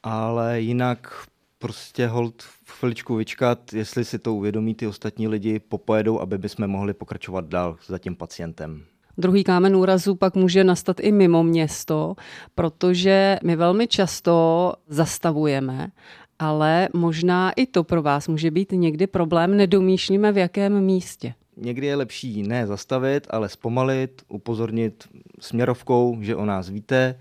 ale 0.03 0.61
jinak 0.61 1.27
prostě 1.59 2.07
hold 2.07 2.43
chviličku 2.67 3.17
vyčkat, 3.17 3.73
jestli 3.73 4.05
si 4.05 4.19
to 4.19 4.35
uvědomí 4.35 4.75
ty 4.75 4.87
ostatní 4.87 5.29
lidi, 5.29 5.59
popojedou, 5.59 6.21
aby 6.21 6.39
bychom 6.39 6.67
mohli 6.67 6.95
pokračovat 6.95 7.45
dál 7.45 7.77
za 7.87 7.99
tím 7.99 8.17
pacientem. 8.17 8.85
Druhý 9.19 9.45
kámen 9.45 9.77
úrazu 9.77 10.15
pak 10.15 10.35
může 10.35 10.65
nastat 10.65 11.01
i 11.01 11.13
mimo 11.13 11.43
město, 11.43 12.15
protože 12.55 13.39
my 13.45 13.57
velmi 13.57 13.87
často 13.87 14.73
zastavujeme 14.89 15.91
ale 16.39 16.89
možná 16.95 17.51
i 17.51 17.67
to 17.67 17.85
pro 17.85 18.03
vás 18.03 18.29
může 18.29 18.51
být 18.51 18.73
někdy 18.73 19.07
problém, 19.07 19.57
nedomýšlíme 19.57 20.33
v 20.33 20.39
jakém 20.39 20.81
místě. 20.81 21.35
Někdy 21.61 21.87
je 21.87 21.97
lepší 21.97 22.43
ne 22.43 22.67
zastavit, 22.67 23.27
ale 23.31 23.49
zpomalit, 23.49 24.23
upozornit 24.29 25.09
směrovkou, 25.41 26.19
že 26.21 26.37
o 26.37 26.45
nás 26.45 26.69
víte, 26.69 27.21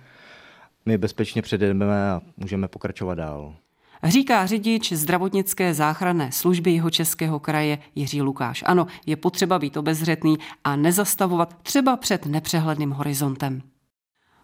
my 0.86 0.98
bezpečně 0.98 1.42
předjedeme 1.42 2.10
a 2.10 2.22
můžeme 2.38 2.68
pokračovat 2.68 3.16
dál. 3.16 3.56
Říká 4.04 4.46
řidič 4.46 4.94
zdravotnické 4.94 5.74
záchranné 5.74 6.32
služby 6.32 6.72
jeho 6.72 6.90
českého 6.90 7.40
kraje 7.40 7.78
Jiří 7.96 8.22
Lukáš. 8.22 8.64
Ano, 8.66 8.88
je 9.06 9.16
potřeba 9.16 9.60
být 9.60 9.78
obezřetný 9.78 10.38
a 10.64 10.76
nezastavovat 10.76 11.56
třeba 11.64 11.98
před 11.98 12.26
nepřehledným 12.26 12.92
horizontem. 12.92 13.62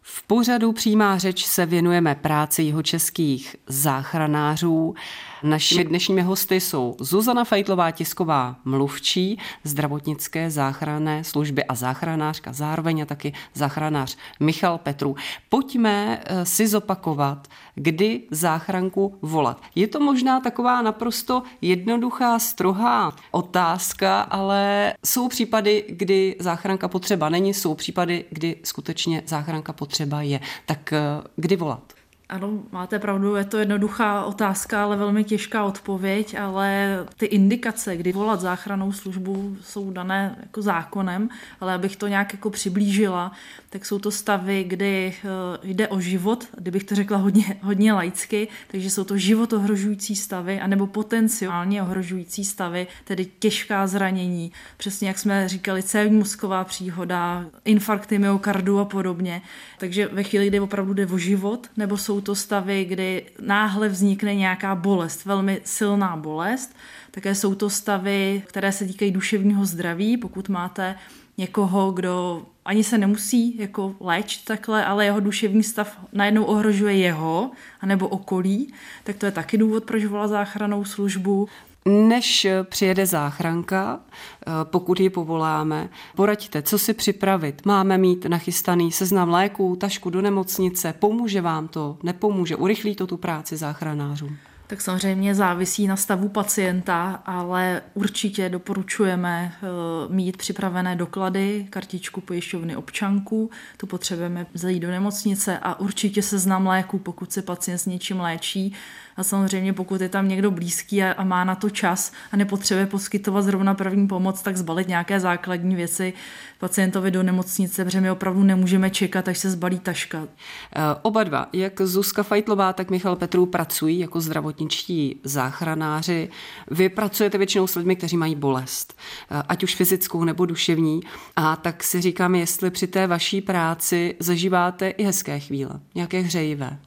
V 0.01 0.27
pořadu 0.27 0.73
Přímá 0.73 1.17
řeč 1.17 1.45
se 1.45 1.65
věnujeme 1.65 2.15
práci 2.15 2.63
jeho 2.63 2.83
českých 2.83 3.55
záchranářů. 3.67 4.95
Našimi 5.43 5.83
dnešními 5.83 6.21
hosty 6.21 6.59
jsou 6.59 6.95
Zuzana 6.99 7.43
Fejtlová, 7.43 7.91
tisková 7.91 8.55
mluvčí 8.65 9.39
zdravotnické 9.63 10.49
záchranné 10.49 11.23
služby 11.23 11.63
a 11.63 11.75
záchranářka, 11.75 12.53
zároveň 12.53 13.01
a 13.01 13.05
taky 13.05 13.33
záchranář 13.53 14.17
Michal 14.39 14.77
Petru. 14.77 15.15
Pojďme 15.49 16.23
eh, 16.25 16.45
si 16.45 16.67
zopakovat, 16.67 17.47
kdy 17.75 18.21
záchranku 18.31 19.17
volat. 19.21 19.61
Je 19.75 19.87
to 19.87 19.99
možná 19.99 20.39
taková 20.39 20.81
naprosto 20.81 21.43
jednoduchá, 21.61 22.39
strohá 22.39 23.15
otázka, 23.31 24.21
ale 24.21 24.93
jsou 25.05 25.27
případy, 25.27 25.85
kdy 25.89 26.35
záchranka 26.39 26.87
potřeba 26.87 27.29
není, 27.29 27.53
jsou 27.53 27.75
případy, 27.75 28.25
kdy 28.29 28.55
skutečně 28.63 29.23
záchranka 29.25 29.73
potřeba 29.73 30.21
je. 30.21 30.39
Tak 30.65 30.93
eh, 30.93 30.99
kdy 31.35 31.55
volat? 31.55 32.02
Ano, 32.33 32.63
máte 32.71 32.99
pravdu, 32.99 33.35
je 33.35 33.45
to 33.45 33.57
jednoduchá 33.57 34.25
otázka, 34.25 34.83
ale 34.83 34.97
velmi 34.97 35.23
těžká 35.23 35.63
odpověď, 35.63 36.35
ale 36.39 36.97
ty 37.17 37.25
indikace, 37.25 37.97
kdy 37.97 38.11
volat 38.11 38.41
záchranou 38.41 38.91
službu, 38.91 39.57
jsou 39.61 39.91
dané 39.91 40.35
jako 40.41 40.61
zákonem, 40.61 41.29
ale 41.61 41.73
abych 41.73 41.95
to 41.95 42.07
nějak 42.07 42.33
jako 42.33 42.49
přiblížila, 42.49 43.31
tak 43.69 43.85
jsou 43.85 43.99
to 43.99 44.11
stavy, 44.11 44.63
kdy 44.63 45.13
eh, 45.23 45.27
jde 45.63 45.87
o 45.87 45.99
život, 45.99 46.47
kdybych 46.57 46.83
to 46.83 46.95
řekla 46.95 47.17
hodně, 47.17 47.57
hodně 47.61 47.93
laicky, 47.93 48.47
takže 48.71 48.89
jsou 48.89 49.03
to 49.03 49.17
život 49.17 49.53
ohrožující 49.53 50.15
stavy, 50.15 50.59
anebo 50.59 50.87
potenciálně 50.87 51.81
ohrožující 51.81 52.45
stavy, 52.45 52.87
tedy 53.03 53.25
těžká 53.39 53.87
zranění, 53.87 54.51
přesně 54.77 55.07
jak 55.07 55.19
jsme 55.19 55.49
říkali, 55.49 55.83
cévní 55.83 56.17
mozková 56.17 56.63
příhoda, 56.63 57.45
infarkty 57.65 58.19
myokardu 58.19 58.79
a 58.79 58.85
podobně. 58.85 59.41
Takže 59.79 60.07
ve 60.07 60.23
chvíli, 60.23 60.47
kdy 60.47 60.59
opravdu 60.59 60.93
jde 60.93 61.07
o 61.07 61.17
život, 61.17 61.67
nebo 61.77 61.97
jsou 61.97 62.22
to 62.23 62.35
stavy, 62.35 62.85
kdy 62.85 63.25
náhle 63.41 63.89
vznikne 63.89 64.35
nějaká 64.35 64.75
bolest, 64.75 65.25
velmi 65.25 65.61
silná 65.63 66.15
bolest. 66.15 66.75
Také 67.11 67.35
jsou 67.35 67.55
to 67.55 67.69
stavy, 67.69 68.43
které 68.47 68.71
se 68.71 68.85
týkají 68.85 69.11
duševního 69.11 69.65
zdraví, 69.65 70.17
pokud 70.17 70.49
máte 70.49 70.95
někoho, 71.37 71.91
kdo 71.91 72.45
ani 72.65 72.83
se 72.83 72.97
nemusí 72.97 73.57
jako 73.57 73.95
léčit 73.99 74.45
takhle, 74.45 74.85
ale 74.85 75.05
jeho 75.05 75.19
duševní 75.19 75.63
stav 75.63 75.97
najednou 76.13 76.43
ohrožuje 76.43 76.97
jeho 76.97 77.51
anebo 77.81 78.07
okolí, 78.07 78.73
tak 79.03 79.15
to 79.15 79.25
je 79.25 79.31
taky 79.31 79.57
důvod, 79.57 79.83
proč 79.83 80.05
volá 80.05 80.27
záchranou 80.27 80.85
službu. 80.85 81.47
Než 81.85 82.47
přijede 82.63 83.05
záchranka, 83.05 83.99
eh, 83.99 84.51
pokud 84.63 84.99
ji 84.99 85.09
povoláme, 85.09 85.89
poraďte, 86.15 86.61
co 86.61 86.79
si 86.79 86.93
připravit. 86.93 87.65
Máme 87.65 87.97
mít 87.97 88.25
nachystaný 88.25 88.91
seznam 88.91 89.29
léků, 89.29 89.75
tašku 89.75 90.09
do 90.09 90.21
nemocnice, 90.21 90.93
pomůže 90.99 91.41
vám 91.41 91.67
to, 91.67 91.97
nepomůže, 92.03 92.55
urychlí 92.55 92.95
to 92.95 93.07
tu 93.07 93.17
práci 93.17 93.57
záchranářům? 93.57 94.37
tak 94.67 94.81
samozřejmě 94.81 95.35
závisí 95.35 95.87
na 95.87 95.95
stavu 95.95 96.29
pacienta, 96.29 97.21
ale 97.25 97.81
určitě 97.93 98.49
doporučujeme 98.49 99.53
eh, 99.55 99.67
mít 100.13 100.37
připravené 100.37 100.95
doklady, 100.95 101.67
kartičku 101.69 102.21
pojišťovny 102.21 102.75
občanku, 102.75 103.49
tu 103.77 103.87
potřebujeme 103.87 104.45
zajít 104.53 104.81
do 104.81 104.91
nemocnice 104.91 105.59
a 105.61 105.79
určitě 105.79 106.21
seznam 106.21 106.67
léků, 106.67 106.99
pokud 106.99 107.33
se 107.33 107.41
pacient 107.41 107.77
s 107.77 107.85
něčím 107.85 108.19
léčí, 108.19 108.73
a 109.17 109.23
samozřejmě 109.23 109.73
pokud 109.73 110.01
je 110.01 110.09
tam 110.09 110.27
někdo 110.27 110.51
blízký 110.51 111.03
a, 111.03 111.11
a 111.11 111.23
má 111.23 111.43
na 111.43 111.55
to 111.55 111.69
čas 111.69 112.11
a 112.31 112.37
nepotřebuje 112.37 112.85
poskytovat 112.85 113.41
zrovna 113.41 113.73
první 113.73 114.07
pomoc, 114.07 114.41
tak 114.41 114.57
zbalit 114.57 114.87
nějaké 114.87 115.19
základní 115.19 115.75
věci 115.75 116.13
pacientovi 116.59 117.11
do 117.11 117.23
nemocnice, 117.23 117.85
protože 117.85 118.01
my 118.01 118.11
opravdu 118.11 118.43
nemůžeme 118.43 118.89
čekat, 118.89 119.27
až 119.27 119.37
se 119.37 119.51
zbalí 119.51 119.79
taška. 119.79 120.27
Eh, 120.75 120.81
oba 121.01 121.23
dva, 121.23 121.49
jak 121.53 121.81
Zuzka 121.81 122.23
Fajtlová, 122.23 122.73
tak 122.73 122.89
Michal 122.89 123.15
Petrů 123.15 123.45
pracují 123.45 123.99
jako 123.99 124.21
zdravotničtí 124.21 125.19
záchranáři. 125.23 126.29
Vy 126.71 126.89
pracujete 126.89 127.37
většinou 127.37 127.67
s 127.67 127.75
lidmi, 127.75 127.95
kteří 127.95 128.17
mají 128.17 128.35
bolest, 128.35 128.97
eh, 129.31 129.43
ať 129.49 129.63
už 129.63 129.75
fyzickou 129.75 130.23
nebo 130.23 130.45
duševní. 130.45 131.01
A 131.35 131.55
tak 131.55 131.83
si 131.83 132.01
říkám, 132.01 132.35
jestli 132.35 132.71
při 132.71 132.87
té 132.87 133.07
vaší 133.07 133.41
práci 133.41 134.15
zažíváte 134.19 134.89
i 134.89 135.03
hezké 135.03 135.39
chvíle, 135.39 135.79
nějaké 135.95 136.19
hřejivé. 136.19 136.79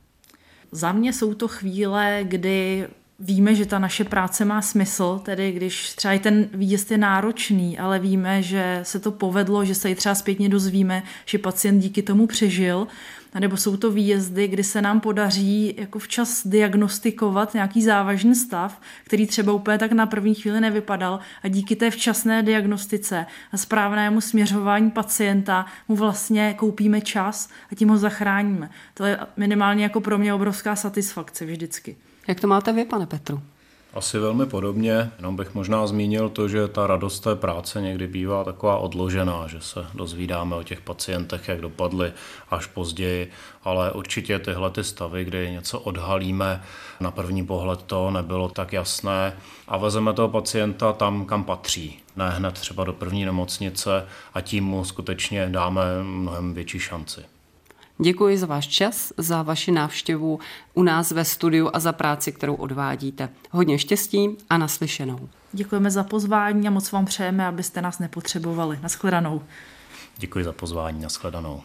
Za 0.72 0.92
mě 0.92 1.12
jsou 1.12 1.34
to 1.34 1.48
chvíle, 1.48 2.20
kdy 2.22 2.88
víme, 3.18 3.54
že 3.54 3.66
ta 3.66 3.78
naše 3.78 4.04
práce 4.04 4.44
má 4.44 4.62
smysl, 4.62 5.20
tedy 5.24 5.52
když 5.52 5.94
třeba 5.94 6.14
i 6.14 6.18
ten 6.18 6.48
výjezd 6.54 6.90
je 6.90 6.98
náročný, 6.98 7.78
ale 7.78 7.98
víme, 7.98 8.42
že 8.42 8.80
se 8.82 9.00
to 9.00 9.10
povedlo, 9.10 9.64
že 9.64 9.74
se 9.74 9.90
i 9.90 9.94
třeba 9.94 10.14
zpětně 10.14 10.48
dozvíme, 10.48 11.02
že 11.26 11.38
pacient 11.38 11.80
díky 11.80 12.02
tomu 12.02 12.26
přežil, 12.26 12.86
nebo 13.40 13.56
jsou 13.56 13.76
to 13.76 13.90
výjezdy, 13.90 14.48
kdy 14.48 14.64
se 14.64 14.82
nám 14.82 15.00
podaří 15.00 15.74
jako 15.78 15.98
včas 15.98 16.46
diagnostikovat 16.46 17.54
nějaký 17.54 17.82
závažný 17.82 18.34
stav, 18.34 18.80
který 19.04 19.26
třeba 19.26 19.52
úplně 19.52 19.78
tak 19.78 19.92
na 19.92 20.06
první 20.06 20.34
chvíli 20.34 20.60
nevypadal 20.60 21.20
a 21.42 21.48
díky 21.48 21.76
té 21.76 21.90
včasné 21.90 22.42
diagnostice 22.42 23.26
a 23.52 23.56
správnému 23.56 24.20
směřování 24.20 24.90
pacienta 24.90 25.66
mu 25.88 25.96
vlastně 25.96 26.54
koupíme 26.54 27.00
čas 27.00 27.48
a 27.72 27.74
tím 27.74 27.88
ho 27.88 27.98
zachráníme. 27.98 28.70
To 28.94 29.04
je 29.04 29.18
minimálně 29.36 29.82
jako 29.82 30.00
pro 30.00 30.18
mě 30.18 30.34
obrovská 30.34 30.76
satisfakce 30.76 31.44
vždycky. 31.44 31.96
Jak 32.28 32.40
to 32.40 32.46
máte 32.46 32.72
vy, 32.72 32.84
pane 32.84 33.06
Petru? 33.06 33.42
Asi 33.96 34.18
velmi 34.18 34.46
podobně, 34.46 35.10
jenom 35.16 35.36
bych 35.36 35.54
možná 35.54 35.86
zmínil 35.86 36.28
to, 36.28 36.48
že 36.48 36.68
ta 36.68 36.86
radost 36.86 37.20
té 37.20 37.36
práce 37.36 37.80
někdy 37.80 38.06
bývá 38.06 38.44
taková 38.44 38.76
odložená, 38.78 39.46
že 39.46 39.60
se 39.60 39.86
dozvídáme 39.94 40.56
o 40.56 40.62
těch 40.62 40.80
pacientech, 40.80 41.48
jak 41.48 41.60
dopadly 41.60 42.12
až 42.50 42.66
později, 42.66 43.30
ale 43.64 43.92
určitě 43.92 44.38
tyhle 44.38 44.70
ty 44.70 44.84
stavy, 44.84 45.24
kdy 45.24 45.50
něco 45.50 45.80
odhalíme, 45.80 46.62
na 47.00 47.10
první 47.10 47.46
pohled 47.46 47.82
to 47.82 48.10
nebylo 48.10 48.48
tak 48.48 48.72
jasné 48.72 49.32
a 49.68 49.76
vezeme 49.76 50.12
toho 50.12 50.28
pacienta 50.28 50.92
tam, 50.92 51.24
kam 51.24 51.44
patří. 51.44 51.98
Ne 52.16 52.30
hned 52.30 52.54
třeba 52.54 52.84
do 52.84 52.92
první 52.92 53.24
nemocnice 53.24 54.06
a 54.34 54.40
tím 54.40 54.64
mu 54.64 54.84
skutečně 54.84 55.48
dáme 55.50 55.82
mnohem 56.02 56.54
větší 56.54 56.78
šanci. 56.78 57.35
Děkuji 57.98 58.38
za 58.38 58.46
váš 58.46 58.66
čas, 58.66 59.12
za 59.16 59.42
vaši 59.42 59.72
návštěvu 59.72 60.38
u 60.74 60.82
nás 60.82 61.10
ve 61.10 61.24
studiu 61.24 61.70
a 61.72 61.80
za 61.80 61.92
práci, 61.92 62.32
kterou 62.32 62.54
odvádíte. 62.54 63.28
Hodně 63.50 63.78
štěstí 63.78 64.28
a 64.50 64.58
naslyšenou. 64.58 65.28
Děkujeme 65.52 65.90
za 65.90 66.04
pozvání 66.04 66.68
a 66.68 66.70
moc 66.70 66.92
vám 66.92 67.04
přejeme, 67.04 67.46
abyste 67.46 67.82
nás 67.82 67.98
nepotřebovali. 67.98 68.78
Naschledanou. 68.82 69.42
Děkuji 70.16 70.44
za 70.44 70.52
pozvání, 70.52 71.00
naschledanou. 71.00 71.62